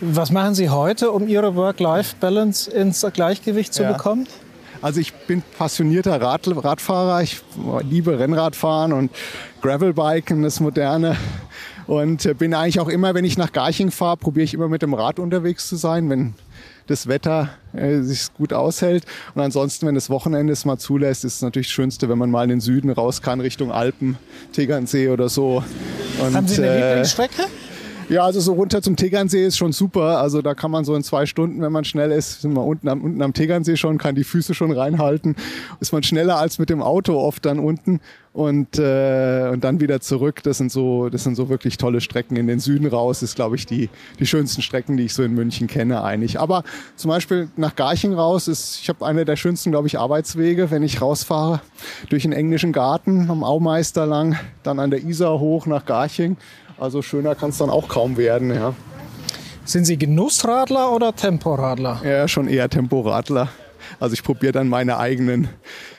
Was 0.00 0.30
machen 0.30 0.54
Sie 0.54 0.68
heute, 0.68 1.10
um 1.10 1.26
Ihre 1.26 1.54
Work-Life-Balance 1.54 2.70
ins 2.70 3.06
Gleichgewicht 3.12 3.72
zu 3.72 3.82
ja. 3.82 3.92
bekommen? 3.92 4.26
Also 4.82 5.00
ich 5.00 5.14
bin 5.14 5.42
passionierter 5.56 6.20
Rad 6.20 6.46
Radfahrer. 6.46 7.22
Ich 7.22 7.40
liebe 7.88 8.18
Rennradfahren 8.18 8.92
und 8.92 9.10
Gravelbiken, 9.62 10.42
das 10.42 10.60
Moderne. 10.60 11.16
Und 11.86 12.38
bin 12.38 12.52
eigentlich 12.52 12.80
auch 12.80 12.88
immer, 12.88 13.14
wenn 13.14 13.24
ich 13.24 13.38
nach 13.38 13.52
Garching 13.52 13.90
fahre, 13.90 14.16
probiere 14.16 14.44
ich 14.44 14.54
immer 14.54 14.68
mit 14.68 14.82
dem 14.82 14.92
Rad 14.92 15.18
unterwegs 15.18 15.68
zu 15.68 15.76
sein, 15.76 16.10
wenn 16.10 16.34
das 16.88 17.06
Wetter 17.06 17.50
äh, 17.72 18.00
sich 18.00 18.32
gut 18.34 18.52
aushält. 18.52 19.04
Und 19.34 19.42
ansonsten, 19.42 19.86
wenn 19.86 19.94
das 19.94 20.10
Wochenende 20.10 20.52
es 20.52 20.64
mal 20.64 20.78
zulässt, 20.78 21.24
ist 21.24 21.36
es 21.36 21.42
natürlich 21.42 21.68
das 21.68 21.72
Schönste, 21.72 22.08
wenn 22.08 22.18
man 22.18 22.30
mal 22.30 22.44
in 22.44 22.50
den 22.50 22.60
Süden 22.60 22.90
raus 22.90 23.22
kann, 23.22 23.40
Richtung 23.40 23.72
Alpen, 23.72 24.18
Tegernsee 24.52 25.08
oder 25.08 25.28
so. 25.28 25.64
Und, 26.20 26.34
Haben 26.34 26.48
Sie 26.48 26.62
eine 26.62 26.70
äh, 26.70 26.88
Lieblingsstrecke? 26.88 27.44
Ja, 28.08 28.22
also 28.22 28.38
so 28.38 28.52
runter 28.52 28.82
zum 28.82 28.94
Tegernsee 28.94 29.44
ist 29.44 29.56
schon 29.56 29.72
super. 29.72 30.18
Also 30.20 30.40
da 30.40 30.54
kann 30.54 30.70
man 30.70 30.84
so 30.84 30.94
in 30.94 31.02
zwei 31.02 31.26
Stunden, 31.26 31.60
wenn 31.60 31.72
man 31.72 31.84
schnell 31.84 32.12
ist, 32.12 32.40
sind 32.40 32.52
wir 32.52 32.62
unten 32.62 32.88
am, 32.88 33.02
unten 33.02 33.20
am 33.20 33.32
Tegernsee 33.32 33.76
schon, 33.76 33.98
kann 33.98 34.14
die 34.14 34.22
Füße 34.22 34.54
schon 34.54 34.70
reinhalten. 34.70 35.34
Ist 35.80 35.92
man 35.92 36.04
schneller 36.04 36.36
als 36.36 36.60
mit 36.60 36.70
dem 36.70 36.82
Auto 36.82 37.18
oft 37.18 37.44
dann 37.44 37.58
unten 37.58 38.00
und, 38.32 38.78
äh, 38.78 39.48
und 39.52 39.64
dann 39.64 39.80
wieder 39.80 40.00
zurück. 40.00 40.40
Das 40.44 40.58
sind 40.58 40.70
so, 40.70 41.08
das 41.08 41.24
sind 41.24 41.34
so 41.34 41.48
wirklich 41.48 41.78
tolle 41.78 42.00
Strecken. 42.00 42.36
In 42.36 42.46
den 42.46 42.60
Süden 42.60 42.86
raus 42.86 43.24
ist, 43.24 43.34
glaube 43.34 43.56
ich, 43.56 43.66
die, 43.66 43.90
die 44.20 44.26
schönsten 44.26 44.62
Strecken, 44.62 44.96
die 44.96 45.06
ich 45.06 45.14
so 45.14 45.24
in 45.24 45.34
München 45.34 45.66
kenne, 45.66 46.04
eigentlich. 46.04 46.38
Aber 46.38 46.62
zum 46.94 47.08
Beispiel 47.08 47.48
nach 47.56 47.74
Garching 47.74 48.14
raus 48.14 48.46
ist, 48.46 48.78
ich 48.82 48.88
habe 48.88 49.04
eine 49.04 49.24
der 49.24 49.34
schönsten, 49.34 49.72
glaube 49.72 49.88
ich, 49.88 49.98
Arbeitswege, 49.98 50.70
wenn 50.70 50.84
ich 50.84 51.00
rausfahre 51.00 51.60
durch 52.08 52.22
den 52.22 52.32
englischen 52.32 52.72
Garten 52.72 53.28
am 53.30 53.42
Aumeister 53.42 54.06
lang, 54.06 54.38
dann 54.62 54.78
an 54.78 54.90
der 54.90 55.02
Isar 55.02 55.40
hoch 55.40 55.66
nach 55.66 55.84
Garching 55.86 56.36
also 56.78 57.02
schöner 57.02 57.34
kann 57.34 57.50
es 57.50 57.58
dann 57.58 57.70
auch 57.70 57.88
kaum 57.88 58.16
werden. 58.16 58.54
Ja. 58.54 58.74
Sind 59.64 59.84
Sie 59.84 59.96
Genussradler 59.96 60.92
oder 60.92 61.14
Temporadler? 61.14 62.00
Ja, 62.04 62.28
schon 62.28 62.48
eher 62.48 62.68
Temporadler. 62.68 63.48
Also 63.98 64.14
ich 64.14 64.22
probiere 64.22 64.52
dann 64.52 64.68
meine 64.68 64.98
eigenen 64.98 65.48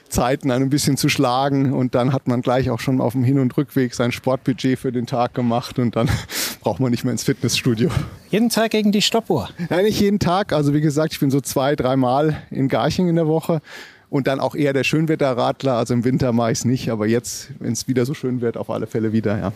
Zeiten 0.10 0.52
ein 0.52 0.70
bisschen 0.70 0.96
zu 0.96 1.10
schlagen 1.10 1.74
und 1.74 1.94
dann 1.94 2.14
hat 2.14 2.28
man 2.28 2.42
gleich 2.42 2.70
auch 2.70 2.80
schon 2.80 3.02
auf 3.02 3.14
dem 3.14 3.24
Hin- 3.24 3.40
und 3.40 3.56
Rückweg 3.58 3.94
sein 3.94 4.12
Sportbudget 4.12 4.80
für 4.80 4.92
den 4.92 5.06
Tag 5.06 5.34
gemacht 5.34 5.80
und 5.80 5.96
dann 5.96 6.10
braucht 6.62 6.80
man 6.80 6.92
nicht 6.92 7.04
mehr 7.04 7.12
ins 7.12 7.24
Fitnessstudio. 7.24 7.90
Jeden 8.30 8.50
Tag 8.50 8.72
gegen 8.72 8.92
die 8.92 9.02
Stoppuhr? 9.02 9.50
Nein, 9.70 9.86
nicht 9.86 10.00
jeden 10.00 10.20
Tag. 10.20 10.54
Also 10.54 10.74
wie 10.74 10.82
gesagt, 10.82 11.14
ich 11.14 11.20
bin 11.20 11.30
so 11.30 11.42
zwei, 11.42 11.76
dreimal 11.76 12.42
in 12.52 12.70
Garching 12.70 13.10
in 13.10 13.16
der 13.16 13.28
Woche 13.28 13.62
und 14.10 14.28
dann 14.28 14.40
auch 14.40 14.56
eher 14.56 14.72
der 14.72 14.86
Schönwetterradler. 14.86 15.74
Also 15.74 15.94
im 15.94 16.06
Winter 16.06 16.32
mache 16.32 16.52
ich 16.52 16.60
es 16.60 16.66
nicht, 16.66 16.90
aber 16.90 17.08
jetzt, 17.08 17.50
wenn 17.60 17.74
es 17.74 17.88
wieder 17.88 18.06
so 18.06 18.14
schön 18.14 18.40
wird, 18.40 18.56
auf 18.56 18.70
alle 18.70 18.88
Fälle 18.88 19.12
wieder, 19.12 19.38
ja. 19.38 19.52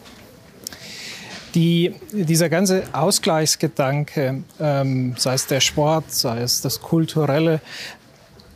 Die, 1.53 1.93
dieser 2.11 2.49
ganze 2.49 2.83
Ausgleichsgedanke, 2.93 4.43
ähm, 4.59 5.15
sei 5.17 5.33
es 5.33 5.47
der 5.47 5.59
Sport, 5.59 6.11
sei 6.11 6.41
es 6.41 6.61
das 6.61 6.81
Kulturelle, 6.81 7.59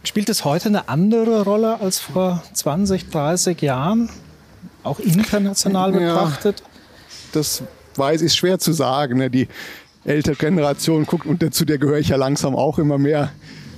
spielt 0.04 0.30
es 0.30 0.46
heute 0.46 0.70
eine 0.70 0.88
andere 0.88 1.44
Rolle 1.44 1.82
als 1.82 2.00
vor 2.00 2.42
20, 2.54 3.10
30 3.10 3.62
Jahren? 3.62 4.10
Auch 4.84 5.00
international 5.00 5.92
betrachtet? 5.92 6.60
Ja, 6.60 6.66
das 7.34 7.64
weiß 7.96 8.22
ich 8.22 8.34
schwer 8.34 8.60
zu 8.60 8.72
sagen. 8.72 9.18
Ne? 9.18 9.30
Die 9.30 9.48
ältere 10.06 10.36
Generation 10.36 11.06
guckt, 11.06 11.26
und 11.26 11.42
dazu 11.42 11.66
der 11.66 11.78
gehöre 11.78 11.98
ich 11.98 12.10
ja 12.10 12.16
langsam 12.16 12.56
auch 12.56 12.78
immer 12.80 12.98
mehr, 12.98 13.32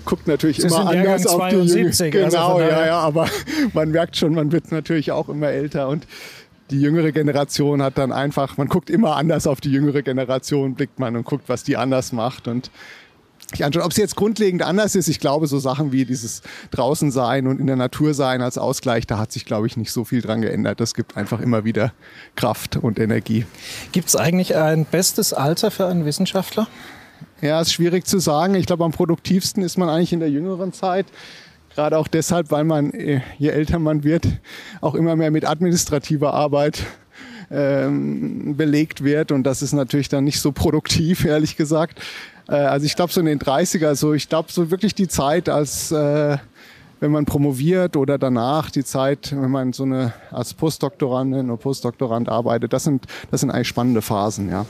guckt 0.05 0.27
natürlich 0.27 0.57
Sie 0.57 0.67
immer 0.67 0.89
anders 0.89 1.25
auf 1.27 1.49
die 1.49 1.55
Jüngere. 1.55 1.87
Also 1.87 2.09
genau, 2.09 2.55
also 2.55 2.59
ja, 2.61 2.85
ja, 2.85 2.99
aber 2.99 3.27
man 3.73 3.91
merkt 3.91 4.17
schon, 4.17 4.33
man 4.33 4.51
wird 4.51 4.71
natürlich 4.71 5.11
auch 5.11 5.29
immer 5.29 5.47
älter 5.47 5.87
und 5.89 6.07
die 6.69 6.81
jüngere 6.81 7.11
Generation 7.11 7.81
hat 7.81 7.97
dann 7.97 8.11
einfach, 8.11 8.57
man 8.57 8.67
guckt 8.67 8.89
immer 8.89 9.15
anders 9.15 9.47
auf 9.47 9.61
die 9.61 9.71
jüngere 9.71 10.01
Generation, 10.01 10.75
blickt 10.75 10.99
man 10.99 11.15
und 11.15 11.25
guckt, 11.25 11.47
was 11.47 11.63
die 11.63 11.77
anders 11.77 12.11
macht. 12.11 12.47
Und 12.47 12.71
ich 13.53 13.63
anschaue. 13.63 13.83
Ob 13.83 13.91
es 13.91 13.97
jetzt 13.97 14.15
grundlegend 14.15 14.61
anders 14.61 14.95
ist, 14.95 15.07
ich 15.07 15.19
glaube, 15.19 15.47
so 15.47 15.57
Sachen 15.59 15.91
wie 15.93 16.03
dieses 16.03 16.41
draußen 16.71 17.11
sein 17.11 17.47
und 17.47 17.59
in 17.59 17.67
der 17.67 17.77
Natur 17.77 18.13
sein 18.13 18.41
als 18.41 18.57
Ausgleich, 18.57 19.07
da 19.07 19.17
hat 19.17 19.31
sich, 19.31 19.45
glaube 19.45 19.67
ich, 19.67 19.77
nicht 19.77 19.91
so 19.91 20.03
viel 20.03 20.21
dran 20.21 20.41
geändert. 20.41 20.81
Das 20.81 20.93
gibt 20.93 21.15
einfach 21.15 21.39
immer 21.39 21.63
wieder 21.63 21.93
Kraft 22.35 22.75
und 22.75 22.99
Energie. 22.99 23.45
Gibt 23.93 24.09
es 24.09 24.15
eigentlich 24.17 24.55
ein 24.55 24.85
bestes 24.85 25.33
Alter 25.33 25.71
für 25.71 25.87
einen 25.87 26.03
Wissenschaftler? 26.03 26.67
Ja, 27.41 27.61
ist 27.61 27.71
schwierig 27.71 28.05
zu 28.05 28.19
sagen. 28.19 28.55
Ich 28.55 28.65
glaube, 28.65 28.83
am 28.83 28.91
produktivsten 28.91 29.63
ist 29.63 29.77
man 29.77 29.89
eigentlich 29.89 30.11
in 30.11 30.19
der 30.19 30.29
jüngeren 30.29 30.73
Zeit. 30.73 31.05
Gerade 31.77 31.99
auch 31.99 32.07
deshalb, 32.07 32.49
weil 32.49 32.63
man, 32.63 32.89
äh, 32.89 33.21
je 33.37 33.49
älter 33.49 33.77
man 33.77 34.03
wird, 34.03 34.25
auch 34.81 34.95
immer 34.95 35.15
mehr 35.15 35.29
mit 35.29 35.47
administrativer 35.47 36.33
Arbeit 36.33 36.87
ähm, 37.51 38.57
belegt 38.57 39.03
wird. 39.03 39.31
Und 39.31 39.43
das 39.43 39.61
ist 39.61 39.73
natürlich 39.73 40.09
dann 40.09 40.23
nicht 40.23 40.41
so 40.41 40.51
produktiv, 40.51 41.23
ehrlich 41.25 41.55
gesagt. 41.55 42.01
Äh, 42.49 42.55
also 42.55 42.87
ich 42.87 42.95
glaube 42.95 43.13
so 43.13 43.19
in 43.19 43.27
den 43.27 43.37
30er, 43.37 43.93
so 43.93 44.13
ich 44.15 44.27
glaube 44.27 44.51
so 44.51 44.71
wirklich 44.71 44.95
die 44.95 45.07
Zeit 45.07 45.49
als 45.49 45.91
äh, 45.91 46.39
wenn 46.99 47.11
man 47.11 47.25
promoviert 47.25 47.95
oder 47.95 48.17
danach 48.17 48.71
die 48.71 48.83
Zeit, 48.83 49.35
wenn 49.39 49.51
man 49.51 49.71
so 49.71 49.83
eine 49.83 50.13
als 50.31 50.55
Postdoktorandin 50.55 51.47
oder 51.51 51.57
Postdoktorand 51.57 52.27
arbeitet, 52.27 52.73
das 52.73 52.85
sind 52.85 53.05
das 53.29 53.41
sind 53.41 53.51
eigentlich 53.51 53.67
spannende 53.67 54.01
Phasen, 54.01 54.49
ja. 54.49 54.65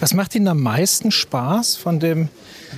Was 0.00 0.14
macht 0.14 0.34
Ihnen 0.34 0.48
am 0.48 0.60
meisten 0.60 1.10
Spaß 1.10 1.76
von 1.76 2.00
dem 2.00 2.28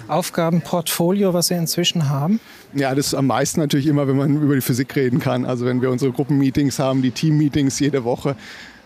Aufgabenportfolio, 0.08 1.34
was 1.34 1.48
Sie 1.48 1.54
inzwischen 1.54 2.08
haben? 2.08 2.40
Ja, 2.74 2.94
das 2.94 3.08
ist 3.08 3.14
am 3.14 3.26
meisten 3.26 3.60
natürlich 3.60 3.86
immer, 3.86 4.06
wenn 4.06 4.16
man 4.16 4.42
über 4.42 4.54
die 4.54 4.60
Physik 4.60 4.94
reden 4.96 5.18
kann. 5.18 5.44
Also 5.44 5.64
wenn 5.64 5.80
wir 5.80 5.90
unsere 5.90 6.12
Gruppenmeetings 6.12 6.78
haben, 6.78 7.02
die 7.02 7.10
Teammeetings 7.10 7.78
jede 7.80 8.04
Woche, 8.04 8.36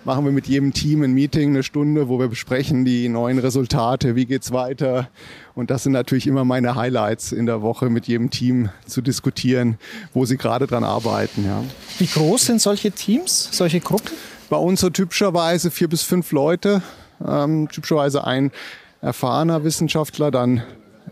machen 0.05 0.25
wir 0.25 0.33
mit 0.33 0.47
jedem 0.47 0.73
Team 0.73 1.03
ein 1.03 1.13
Meeting, 1.13 1.51
eine 1.51 1.63
Stunde, 1.63 2.09
wo 2.09 2.19
wir 2.19 2.29
besprechen 2.29 2.85
die 2.85 3.09
neuen 3.09 3.39
Resultate, 3.39 4.17
wie 4.17 4.27
geht's 4.27 4.53
weiter. 4.53 5.09
Und 5.55 5.71
das 5.71 5.83
sind 5.83 5.93
natürlich 5.93 6.27
immer 6.27 6.45
meine 6.45 6.75
Highlights 6.75 7.33
in 7.33 7.47
der 7.47 7.63
Woche, 7.63 7.91
mit 7.91 8.07
jedem 8.07 8.31
Team 8.31 8.71
zu 8.87 9.03
diskutieren, 9.03 9.79
wo 10.15 10.25
sie 10.25 10.37
gerade 10.37 10.67
dran 10.67 10.85
arbeiten. 10.85 11.45
Ja. 11.45 11.63
Wie 11.99 12.07
groß 12.07 12.47
sind 12.47 12.63
solche 12.63 12.93
Teams, 12.93 13.49
solche 13.53 13.81
Gruppen? 13.81 14.13
Bei 14.49 14.57
uns 14.57 14.81
so 14.81 14.91
typischerweise 14.91 15.71
vier 15.71 15.89
bis 15.89 16.03
fünf 16.03 16.33
Leute, 16.33 16.83
ähm, 17.27 17.69
typischerweise 17.69 18.25
ein 18.25 18.51
erfahrener 19.01 19.65
Wissenschaftler, 19.65 20.31
dann 20.31 20.63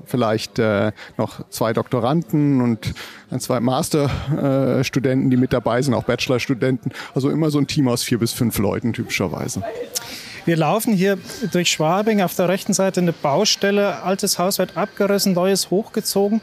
vielleicht 0.04 0.58
äh, 0.58 0.92
noch 1.16 1.48
zwei 1.50 1.72
Doktoranden 1.72 2.60
und 2.60 2.94
zwei 3.38 3.60
Masterstudenten, 3.60 5.28
äh, 5.28 5.30
die 5.30 5.36
mit 5.36 5.52
dabei 5.52 5.82
sind, 5.82 5.94
auch 5.94 6.04
Bachelorstudenten. 6.04 6.92
Also 7.14 7.30
immer 7.30 7.50
so 7.50 7.58
ein 7.58 7.66
Team 7.66 7.88
aus 7.88 8.02
vier 8.02 8.18
bis 8.18 8.32
fünf 8.32 8.58
Leuten 8.58 8.92
typischerweise. 8.92 9.62
Wir 10.44 10.56
laufen 10.56 10.94
hier 10.94 11.18
durch 11.52 11.70
Schwabing, 11.70 12.22
auf 12.22 12.34
der 12.34 12.48
rechten 12.48 12.72
Seite 12.72 13.00
eine 13.00 13.12
Baustelle, 13.12 14.02
altes 14.02 14.38
Haus 14.38 14.58
wird 14.58 14.78
abgerissen, 14.78 15.34
neues 15.34 15.70
hochgezogen 15.70 16.40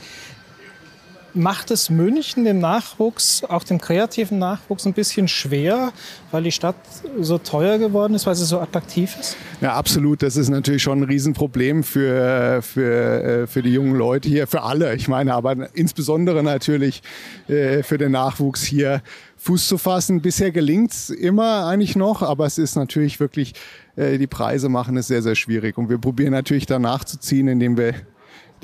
macht 1.35 1.71
es 1.71 1.89
München 1.89 2.45
dem 2.45 2.59
Nachwuchs, 2.59 3.43
auch 3.43 3.63
dem 3.63 3.79
kreativen 3.79 4.39
Nachwuchs, 4.39 4.85
ein 4.85 4.93
bisschen 4.93 5.27
schwer, 5.27 5.91
weil 6.31 6.43
die 6.43 6.51
Stadt 6.51 6.75
so 7.19 7.37
teuer 7.37 7.77
geworden 7.77 8.13
ist, 8.13 8.25
weil 8.25 8.35
sie 8.35 8.45
so 8.45 8.59
attraktiv 8.59 9.15
ist? 9.19 9.37
Ja, 9.61 9.73
absolut. 9.73 10.21
Das 10.21 10.37
ist 10.37 10.49
natürlich 10.49 10.83
schon 10.83 10.99
ein 10.99 11.03
Riesenproblem 11.03 11.83
für, 11.83 12.61
für, 12.61 13.23
äh, 13.43 13.47
für 13.47 13.61
die 13.61 13.73
jungen 13.73 13.95
Leute 13.95 14.29
hier, 14.29 14.47
für 14.47 14.63
alle. 14.63 14.95
Ich 14.95 15.07
meine, 15.07 15.33
aber 15.33 15.69
insbesondere 15.75 16.43
natürlich 16.43 17.03
äh, 17.47 17.83
für 17.83 17.97
den 17.97 18.11
Nachwuchs 18.11 18.63
hier 18.63 19.01
Fuß 19.37 19.67
zu 19.67 19.77
fassen. 19.77 20.21
Bisher 20.21 20.51
gelingt 20.51 20.91
es 20.91 21.09
immer 21.09 21.65
eigentlich 21.67 21.95
noch, 21.95 22.21
aber 22.21 22.45
es 22.45 22.57
ist 22.57 22.75
natürlich 22.75 23.19
wirklich, 23.19 23.53
äh, 23.95 24.17
die 24.17 24.27
Preise 24.27 24.69
machen 24.69 24.97
es 24.97 25.07
sehr, 25.07 25.21
sehr 25.21 25.35
schwierig. 25.35 25.77
Und 25.77 25.89
wir 25.89 25.97
probieren 25.97 26.31
natürlich 26.31 26.65
danach 26.65 27.03
zu 27.03 27.19
ziehen, 27.19 27.47
indem 27.47 27.77
wir 27.77 27.93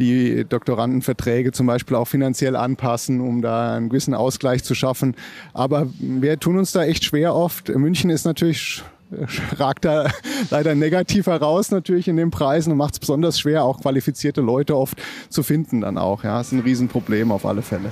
die 0.01 0.45
Doktorandenverträge 0.45 1.51
zum 1.51 1.67
Beispiel 1.67 1.95
auch 1.95 2.07
finanziell 2.07 2.55
anpassen, 2.55 3.21
um 3.21 3.41
da 3.41 3.75
einen 3.75 3.89
gewissen 3.89 4.13
Ausgleich 4.13 4.63
zu 4.63 4.75
schaffen. 4.75 5.15
Aber 5.53 5.87
wir 5.99 6.39
tun 6.39 6.57
uns 6.57 6.71
da 6.71 6.83
echt 6.83 7.03
schwer 7.03 7.35
oft. 7.35 7.69
München 7.69 8.09
ist 8.09 8.25
natürlich 8.25 8.83
ragt 9.57 9.85
da 9.85 10.09
leider 10.49 10.73
negativ 10.73 11.27
heraus 11.27 11.71
natürlich 11.71 12.07
in 12.07 12.17
den 12.17 12.31
Preisen 12.31 12.71
und 12.71 12.77
macht 12.77 12.93
es 12.93 12.99
besonders 12.99 13.39
schwer, 13.39 13.63
auch 13.63 13.81
qualifizierte 13.81 14.41
Leute 14.41 14.75
oft 14.75 15.01
zu 15.29 15.43
finden 15.43 15.81
dann 15.81 15.97
auch. 15.97 16.23
Ja, 16.23 16.41
ist 16.41 16.51
ein 16.51 16.59
Riesenproblem 16.59 17.31
auf 17.31 17.45
alle 17.45 17.61
Fälle. 17.61 17.91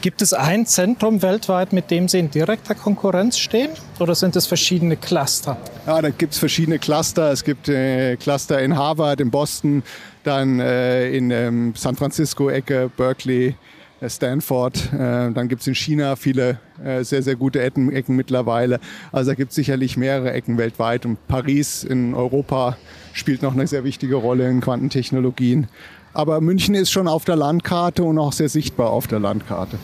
Gibt 0.00 0.22
es 0.22 0.32
ein 0.32 0.66
Zentrum 0.66 1.22
weltweit, 1.22 1.72
mit 1.72 1.90
dem 1.90 2.08
Sie 2.08 2.18
in 2.18 2.30
direkter 2.30 2.74
Konkurrenz 2.74 3.38
stehen? 3.38 3.70
Oder 3.98 4.14
sind 4.14 4.36
es 4.36 4.46
verschiedene 4.46 4.96
Cluster? 4.96 5.56
Ja, 5.86 6.00
da 6.02 6.10
gibt 6.10 6.32
es 6.32 6.38
verschiedene 6.38 6.78
Cluster. 6.78 7.32
Es 7.32 7.44
gibt 7.44 7.68
äh, 7.68 8.16
Cluster 8.16 8.60
in 8.60 8.76
Harvard, 8.76 9.20
in 9.20 9.30
Boston, 9.30 9.82
dann 10.24 10.60
äh, 10.60 11.10
in 11.10 11.30
ähm, 11.30 11.74
San 11.76 11.96
Francisco, 11.96 12.50
Ecke, 12.50 12.90
Berkeley, 12.96 13.54
äh, 14.00 14.10
Stanford. 14.10 14.92
Äh, 14.92 15.32
dann 15.32 15.48
gibt 15.48 15.62
es 15.62 15.66
in 15.66 15.74
China 15.74 16.16
viele 16.16 16.58
äh, 16.84 17.02
sehr, 17.02 17.22
sehr 17.22 17.36
gute 17.36 17.62
Ecken, 17.62 17.92
Ecken 17.92 18.16
mittlerweile. 18.16 18.80
Also 19.12 19.30
da 19.30 19.34
gibt 19.34 19.50
es 19.50 19.56
sicherlich 19.56 19.96
mehrere 19.96 20.32
Ecken 20.32 20.58
weltweit. 20.58 21.06
Und 21.06 21.26
Paris 21.28 21.84
in 21.84 22.14
Europa 22.14 22.76
spielt 23.12 23.42
noch 23.42 23.54
eine 23.54 23.66
sehr 23.66 23.84
wichtige 23.84 24.16
Rolle 24.16 24.48
in 24.48 24.60
Quantentechnologien. 24.60 25.68
Aber 26.16 26.40
München 26.40 26.74
ist 26.74 26.90
schon 26.90 27.08
auf 27.08 27.26
der 27.26 27.36
Landkarte 27.36 28.02
und 28.02 28.18
auch 28.18 28.32
sehr 28.32 28.48
sichtbar 28.48 28.88
auf 28.88 29.06
der 29.06 29.20
Landkarte. 29.20 29.78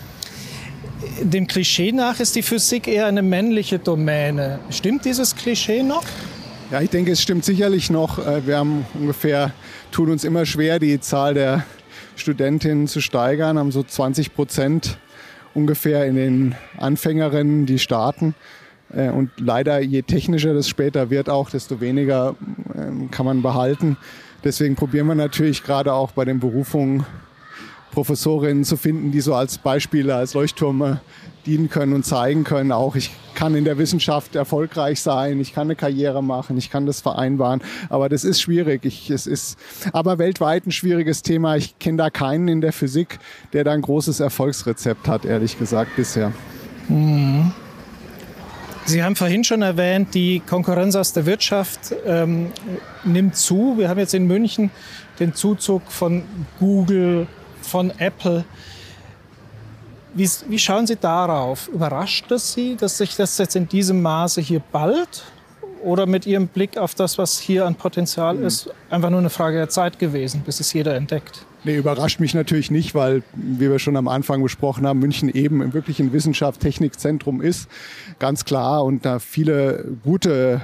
Dem 1.20 1.46
Klischee 1.46 1.92
nach 1.92 2.20
ist 2.20 2.34
die 2.34 2.40
Physik 2.40 2.88
eher 2.88 3.04
eine 3.04 3.20
männliche 3.20 3.78
Domäne. 3.78 4.58
Stimmt 4.70 5.04
dieses 5.04 5.36
Klischee 5.36 5.82
noch? 5.82 6.04
Ja, 6.70 6.80
ich 6.80 6.88
denke, 6.88 7.12
es 7.12 7.20
stimmt 7.20 7.44
sicherlich 7.44 7.90
noch. 7.90 8.16
Wir 8.46 8.56
haben 8.56 8.86
ungefähr 8.94 9.52
tun 9.90 10.10
uns 10.10 10.24
immer 10.24 10.46
schwer, 10.46 10.78
die 10.78 10.98
Zahl 11.00 11.34
der 11.34 11.66
Studentinnen 12.16 12.88
zu 12.88 13.02
steigern, 13.02 13.58
haben 13.58 13.70
so 13.70 13.82
20 13.82 14.34
Prozent 14.34 14.96
ungefähr 15.52 16.06
in 16.06 16.16
den 16.16 16.54
Anfängerinnen, 16.78 17.66
die 17.66 17.78
starten. 17.78 18.34
Äh, 18.90 19.10
und 19.10 19.30
leider, 19.36 19.80
je 19.80 20.00
technischer 20.00 20.54
das 20.54 20.66
später 20.66 21.10
wird, 21.10 21.28
auch 21.28 21.50
desto 21.50 21.82
weniger 21.82 22.36
ähm, 22.74 23.10
kann 23.10 23.26
man 23.26 23.42
behalten. 23.42 23.98
Deswegen 24.44 24.74
probieren 24.74 25.06
wir 25.06 25.14
natürlich 25.14 25.62
gerade 25.62 25.92
auch 25.92 26.12
bei 26.12 26.24
den 26.24 26.40
Berufungen 26.40 27.06
Professorinnen 27.92 28.64
zu 28.64 28.76
finden, 28.76 29.12
die 29.12 29.20
so 29.20 29.34
als 29.34 29.58
Beispiele, 29.58 30.14
als 30.14 30.34
Leuchttürme 30.34 31.00
dienen 31.46 31.68
können 31.68 31.92
und 31.92 32.04
zeigen 32.04 32.44
können, 32.44 32.72
auch 32.72 32.96
ich 32.96 33.10
kann 33.34 33.54
in 33.54 33.64
der 33.64 33.76
Wissenschaft 33.76 34.36
erfolgreich 34.36 35.00
sein, 35.00 35.40
ich 35.40 35.52
kann 35.52 35.66
eine 35.66 35.76
Karriere 35.76 36.22
machen, 36.22 36.56
ich 36.56 36.70
kann 36.70 36.86
das 36.86 37.00
vereinbaren. 37.00 37.60
Aber 37.88 38.08
das 38.08 38.24
ist 38.24 38.40
schwierig. 38.40 38.84
Ich, 38.84 39.10
es 39.10 39.26
ist 39.26 39.58
aber 39.92 40.18
weltweit 40.18 40.66
ein 40.66 40.72
schwieriges 40.72 41.22
Thema. 41.22 41.56
Ich 41.56 41.78
kenne 41.78 41.98
da 41.98 42.10
keinen 42.10 42.48
in 42.48 42.60
der 42.60 42.72
Physik, 42.72 43.18
der 43.52 43.64
da 43.64 43.72
ein 43.72 43.82
großes 43.82 44.20
Erfolgsrezept 44.20 45.08
hat, 45.08 45.24
ehrlich 45.24 45.58
gesagt, 45.58 45.96
bisher. 45.96 46.32
Mhm. 46.88 47.52
Sie 48.84 49.02
haben 49.02 49.16
vorhin 49.16 49.44
schon 49.44 49.62
erwähnt, 49.62 50.14
die 50.14 50.40
Konkurrenz 50.40 50.96
aus 50.96 51.12
der 51.12 51.24
Wirtschaft 51.24 51.94
ähm, 52.04 52.52
nimmt 53.04 53.36
zu. 53.36 53.74
Wir 53.78 53.88
haben 53.88 53.98
jetzt 53.98 54.14
in 54.14 54.26
München 54.26 54.70
den 55.20 55.34
Zuzug 55.34 55.82
von 55.90 56.24
Google, 56.58 57.26
von 57.60 57.92
Apple. 57.98 58.44
Wie, 60.14 60.28
wie 60.48 60.58
schauen 60.58 60.86
Sie 60.86 60.96
darauf? 60.96 61.68
Überrascht 61.68 62.30
es 62.32 62.52
Sie, 62.52 62.76
dass 62.76 62.98
sich 62.98 63.16
das 63.16 63.38
jetzt 63.38 63.56
in 63.56 63.68
diesem 63.68 64.02
Maße 64.02 64.40
hier 64.40 64.60
bald? 64.72 65.24
Oder 65.82 66.06
mit 66.06 66.26
Ihrem 66.26 66.48
Blick 66.48 66.76
auf 66.76 66.94
das, 66.94 67.18
was 67.18 67.38
hier 67.38 67.66
an 67.66 67.74
Potenzial 67.74 68.36
hm. 68.36 68.46
ist, 68.46 68.70
einfach 68.90 69.10
nur 69.10 69.20
eine 69.20 69.30
Frage 69.30 69.56
der 69.58 69.68
Zeit 69.68 69.98
gewesen, 69.98 70.42
bis 70.42 70.60
es 70.60 70.72
jeder 70.72 70.94
entdeckt? 70.94 71.44
Nee, 71.64 71.76
überrascht 71.76 72.18
mich 72.18 72.34
natürlich 72.34 72.72
nicht, 72.72 72.92
weil, 72.94 73.22
wie 73.34 73.70
wir 73.70 73.78
schon 73.78 73.96
am 73.96 74.08
Anfang 74.08 74.42
besprochen 74.42 74.84
haben, 74.84 74.98
München 74.98 75.28
eben 75.28 75.72
wirklich 75.72 76.00
ein 76.00 76.12
Wissenschaft-Technikzentrum 76.12 77.40
ist. 77.40 77.68
Ganz 78.18 78.44
klar. 78.44 78.84
Und 78.84 79.04
da 79.04 79.20
viele 79.20 79.84
gute 80.02 80.62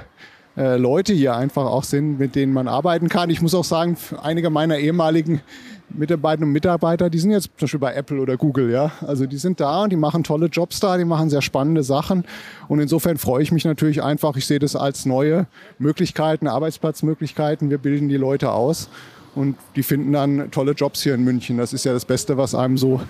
äh, 0.57 0.75
Leute 0.75 1.13
hier 1.13 1.37
einfach 1.37 1.65
auch 1.65 1.85
sind, 1.85 2.19
mit 2.19 2.35
denen 2.35 2.51
man 2.51 2.67
arbeiten 2.67 3.07
kann. 3.07 3.29
Ich 3.29 3.41
muss 3.41 3.55
auch 3.55 3.63
sagen, 3.63 3.95
einige 4.21 4.49
meiner 4.49 4.77
ehemaligen 4.77 5.39
Mitarbeiterinnen 5.87 6.49
und 6.49 6.53
Mitarbeiter, 6.53 7.09
die 7.09 7.17
sind 7.17 7.31
jetzt 7.31 7.45
zum 7.45 7.65
Beispiel 7.65 7.79
bei 7.79 7.93
Apple 7.93 8.19
oder 8.19 8.35
Google, 8.35 8.69
ja. 8.69 8.91
Also 9.07 9.25
die 9.25 9.37
sind 9.37 9.61
da 9.61 9.83
und 9.83 9.91
die 9.91 9.95
machen 9.95 10.23
tolle 10.23 10.47
Jobs 10.47 10.81
da, 10.81 10.97
die 10.97 11.05
machen 11.05 11.29
sehr 11.29 11.41
spannende 11.41 11.81
Sachen. 11.81 12.25
Und 12.67 12.81
insofern 12.81 13.17
freue 13.17 13.41
ich 13.41 13.53
mich 13.53 13.63
natürlich 13.63 14.03
einfach, 14.03 14.35
ich 14.35 14.45
sehe 14.45 14.59
das 14.59 14.75
als 14.75 15.05
neue 15.05 15.47
Möglichkeiten, 15.79 16.47
Arbeitsplatzmöglichkeiten. 16.47 17.69
Wir 17.69 17.77
bilden 17.77 18.09
die 18.09 18.17
Leute 18.17 18.51
aus 18.51 18.89
und 19.35 19.55
die 19.75 19.83
finden 19.83 20.13
dann 20.13 20.51
tolle 20.51 20.71
Jobs 20.73 21.03
hier 21.03 21.15
in 21.15 21.23
München. 21.23 21.57
Das 21.57 21.73
ist 21.73 21.85
ja 21.85 21.93
das 21.93 22.05
Beste, 22.05 22.37
was 22.37 22.55
einem 22.55 22.77
so 22.77 23.01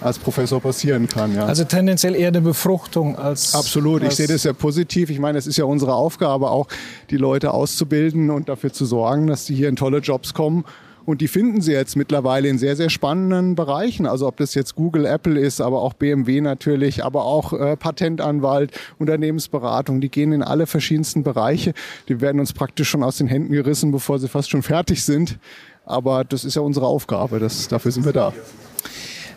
als 0.00 0.18
Professor 0.18 0.60
passieren 0.60 1.06
kann. 1.06 1.34
Ja. 1.34 1.46
Also 1.46 1.64
tendenziell 1.64 2.14
eher 2.14 2.28
eine 2.28 2.40
Befruchtung 2.40 3.16
als. 3.16 3.54
Absolut, 3.54 4.02
als 4.02 4.14
ich 4.14 4.16
sehe 4.16 4.26
das 4.26 4.42
sehr 4.42 4.52
positiv. 4.52 5.10
Ich 5.10 5.18
meine, 5.18 5.38
es 5.38 5.46
ist 5.46 5.56
ja 5.56 5.64
unsere 5.64 5.94
Aufgabe, 5.94 6.50
auch 6.50 6.68
die 7.10 7.16
Leute 7.16 7.52
auszubilden 7.52 8.30
und 8.30 8.48
dafür 8.48 8.72
zu 8.72 8.84
sorgen, 8.84 9.26
dass 9.26 9.46
sie 9.46 9.54
hier 9.54 9.68
in 9.68 9.76
tolle 9.76 9.98
Jobs 9.98 10.34
kommen 10.34 10.64
Und 11.04 11.20
die 11.20 11.28
finden 11.28 11.60
Sie 11.60 11.72
jetzt 11.72 11.96
mittlerweile 11.96 12.48
in 12.48 12.58
sehr, 12.58 12.76
sehr 12.76 12.90
spannenden 12.90 13.54
Bereichen. 13.54 14.06
Also 14.06 14.28
ob 14.28 14.36
das 14.36 14.54
jetzt 14.54 14.74
Google, 14.76 15.04
Apple 15.04 15.38
ist, 15.38 15.60
aber 15.60 15.82
auch 15.82 15.94
BMW 15.94 16.40
natürlich, 16.40 17.04
aber 17.04 17.24
auch 17.24 17.52
äh, 17.52 17.76
Patentanwalt, 17.76 18.72
Unternehmensberatung. 18.98 20.00
Die 20.00 20.08
gehen 20.08 20.32
in 20.32 20.42
alle 20.42 20.66
verschiedensten 20.66 21.22
Bereiche. 21.22 21.74
Die 22.08 22.20
werden 22.20 22.40
uns 22.40 22.52
praktisch 22.52 22.88
schon 22.88 23.02
aus 23.02 23.18
den 23.18 23.26
Händen 23.26 23.52
gerissen, 23.52 23.90
bevor 23.90 24.18
sie 24.18 24.28
fast 24.28 24.50
schon 24.50 24.62
fertig 24.62 25.04
sind. 25.04 25.38
Aber 25.84 26.24
das 26.24 26.44
ist 26.44 26.54
ja 26.54 26.62
unsere 26.62 26.86
Aufgabe. 26.86 27.40
Das, 27.40 27.66
dafür 27.68 27.90
sind 27.90 28.04
wir 28.04 28.12
da. 28.12 28.32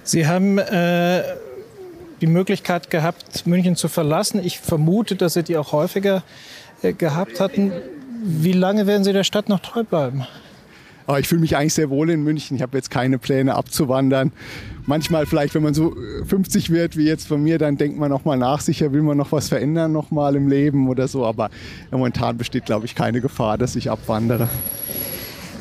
Sie 0.04 0.28
haben 0.28 0.60
äh, 0.60 1.24
die 2.22 2.28
Möglichkeit 2.28 2.92
gehabt, 2.92 3.48
München 3.48 3.76
zu 3.76 3.88
verlassen. 3.88 4.40
Ich 4.44 4.60
vermute, 4.60 5.16
dass 5.16 5.34
Sie 5.34 5.44
die 5.44 5.58
auch 5.58 5.72
häufiger 5.72 6.24
äh, 6.84 6.94
gehabt 6.94 7.40
hatten. 7.40 7.72
Wie 8.24 8.54
lange 8.54 8.86
werden 8.86 9.04
Sie 9.04 9.14
der 9.14 9.24
Stadt 9.24 9.50
noch 9.50 9.60
treu 9.60 9.84
bleiben? 9.84 10.28
Aber 11.08 11.20
ich 11.20 11.28
fühle 11.28 11.42
mich 11.42 11.56
eigentlich 11.56 11.74
sehr 11.74 11.90
wohl 11.90 12.10
in 12.10 12.24
München. 12.24 12.56
Ich 12.56 12.64
habe 12.64 12.78
jetzt 12.78 12.90
keine 12.90 13.18
Pläne 13.20 13.56
abzuwandern. 13.56 14.32
Manchmal 14.88 15.26
vielleicht, 15.26 15.54
wenn 15.56 15.64
man 15.64 15.74
so 15.74 15.96
50 16.28 16.72
wird 16.72 16.98
wie 16.98 17.06
jetzt 17.06 17.28
von 17.28 17.42
mir, 17.44 17.58
dann 17.58 17.78
denkt 17.78 17.98
man 17.98 18.10
noch 18.10 18.26
mal 18.26 18.38
nach. 18.38 18.62
Sicher 18.62 18.92
will 18.92 19.02
man 19.02 19.18
noch 19.18 19.32
was 19.32 19.50
verändern 19.50 19.92
noch 19.92 20.12
mal 20.12 20.36
im 20.36 20.48
Leben 20.48 20.90
oder 20.90 21.08
so. 21.08 21.26
Aber 21.26 21.50
momentan 21.92 22.38
besteht, 22.38 22.66
glaube 22.66 22.86
ich, 22.86 22.96
keine 22.96 23.22
Gefahr, 23.22 23.58
dass 23.58 23.76
ich 23.76 23.90
abwandere. 23.92 24.50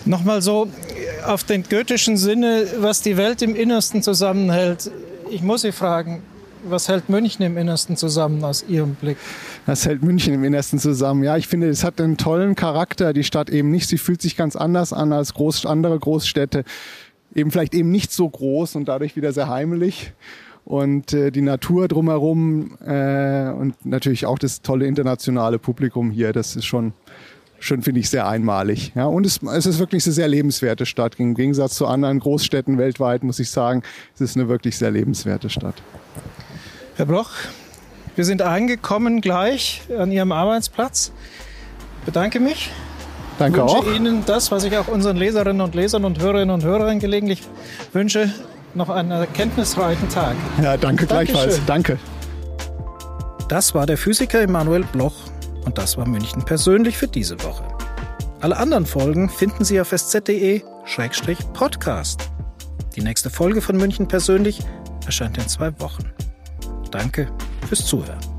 Nochmal 0.07 0.42
so 0.42 0.68
auf 1.26 1.44
den 1.44 1.62
goethischen 1.62 2.16
Sinne, 2.16 2.66
was 2.78 3.02
die 3.02 3.16
Welt 3.16 3.40
im 3.42 3.54
Innersten 3.54 4.02
zusammenhält. 4.02 4.90
Ich 5.30 5.42
muss 5.42 5.62
Sie 5.62 5.72
fragen, 5.72 6.22
was 6.68 6.88
hält 6.88 7.09
München 7.09 7.44
im 7.44 7.57
Innersten 7.57 7.96
zusammen 7.96 8.42
aus 8.44 8.64
Ihrem 8.68 8.94
Blick? 8.94 9.16
Was 9.66 9.87
hält 9.87 10.03
München 10.03 10.35
im 10.35 10.44
Innersten 10.44 10.79
zusammen? 10.79 11.24
Ja, 11.24 11.37
ich 11.37 11.48
finde, 11.48 11.68
es 11.68 11.85
hat 11.85 12.00
einen 12.00 12.16
tollen 12.16 12.55
Charakter, 12.55 13.12
die 13.12 13.24
Stadt 13.24 13.50
eben 13.50 13.70
nicht. 13.70 13.88
Sie 13.88 13.98
fühlt 13.98 14.22
sich 14.22 14.37
ganz 14.37 14.57
anders 14.57 14.92
an 14.92 15.12
als 15.12 15.35
groß, 15.35 15.66
andere 15.66 15.98
Großstädte. 15.98 16.64
Eben 17.35 17.50
vielleicht 17.50 17.74
eben 17.74 17.90
nicht 17.90 18.12
so 18.12 18.29
groß 18.29 18.77
und 18.77 18.87
dadurch 18.87 19.16
wieder 19.16 19.33
sehr 19.33 19.48
heimelig. 19.48 20.12
Und 20.64 21.12
äh, 21.12 21.31
die 21.31 21.42
Natur 21.42 21.88
drumherum 21.88 22.79
äh, 22.85 23.50
und 23.50 23.85
natürlich 23.85 24.24
auch 24.24 24.38
das 24.38 24.62
tolle 24.62 24.87
internationale 24.87 25.59
Publikum 25.59 26.11
hier, 26.11 26.33
das 26.33 26.57
ist 26.57 26.64
schon 26.64 26.94
schon, 27.64 27.83
finde 27.83 28.00
ich, 28.00 28.11
sehr 28.11 28.29
einmalig. 28.29 28.92
Ja, 28.94 29.07
und 29.07 29.24
es, 29.24 29.40
es 29.42 29.66
ist 29.66 29.79
wirklich 29.79 30.05
eine 30.05 30.12
sehr 30.12 30.29
lebenswerte 30.29 30.87
Stadt. 30.87 31.14
Im 31.18 31.35
Gegensatz 31.35 31.77
zu 31.77 31.87
anderen 31.87 32.20
Großstädten 32.20 32.79
weltweit, 32.79 33.24
muss 33.24 33.38
ich 33.38 33.50
sagen, 33.50 33.83
es 34.14 34.20
ist 34.20 34.37
eine 34.37 34.48
wirklich 34.48 34.77
sehr 34.77 34.90
lebenswerte 34.90 35.48
Stadt. 35.48 35.83
Herr 36.96 37.07
Bloch, 37.07 37.30
wir 38.14 38.24
sind 38.24 38.40
angekommen 38.40 39.20
gleich 39.20 39.83
an 39.98 40.12
Ihrem 40.12 40.30
Arbeitsplatz. 40.30 41.11
Ich 42.00 42.07
bedanke 42.07 42.38
mich. 42.38 42.70
Danke 43.38 43.62
wünsche 43.62 43.76
auch. 43.76 43.87
Ihnen 43.92 44.24
das, 44.26 44.52
was 44.52 44.62
ich 44.62 44.78
auch 44.78 44.87
unseren 44.87 45.16
Leserinnen 45.16 45.61
und 45.61 45.74
Lesern 45.74 46.04
und 46.04 46.20
Hörerinnen 46.20 46.54
und 46.54 46.62
Hörern 46.62 47.00
gelegentlich 47.00 47.42
wünsche, 47.92 48.33
noch 48.74 48.90
einen 48.90 49.11
erkenntnisreichen 49.11 50.09
Tag. 50.09 50.37
Ja, 50.62 50.76
danke 50.76 51.07
gleichfalls. 51.07 51.61
Danke. 51.66 51.98
Das 53.48 53.74
war 53.74 53.87
der 53.87 53.98
Physiker 53.98 54.40
Emanuel 54.40 54.85
Bloch 54.92 55.16
und 55.64 55.78
das 55.78 55.96
war 55.96 56.07
München 56.07 56.44
persönlich 56.44 56.96
für 56.96 57.09
diese 57.09 57.42
Woche. 57.42 57.64
Alle 58.40 58.57
anderen 58.57 58.87
Folgen 58.87 59.28
finden 59.28 59.64
Sie 59.64 59.80
auf 59.80 59.90
sz.de-podcast. 59.90 60.61
Die 62.94 63.02
nächste 63.02 63.30
Folge 63.30 63.61
von 63.61 63.76
München 63.76 64.07
persönlich 64.07 64.61
erscheint 65.07 65.38
in 65.38 65.48
zwei 65.48 65.72
Wochen. 65.80 66.04
Danke 66.94 67.26
fürs 67.66 67.85
Zuhören. 67.85 68.34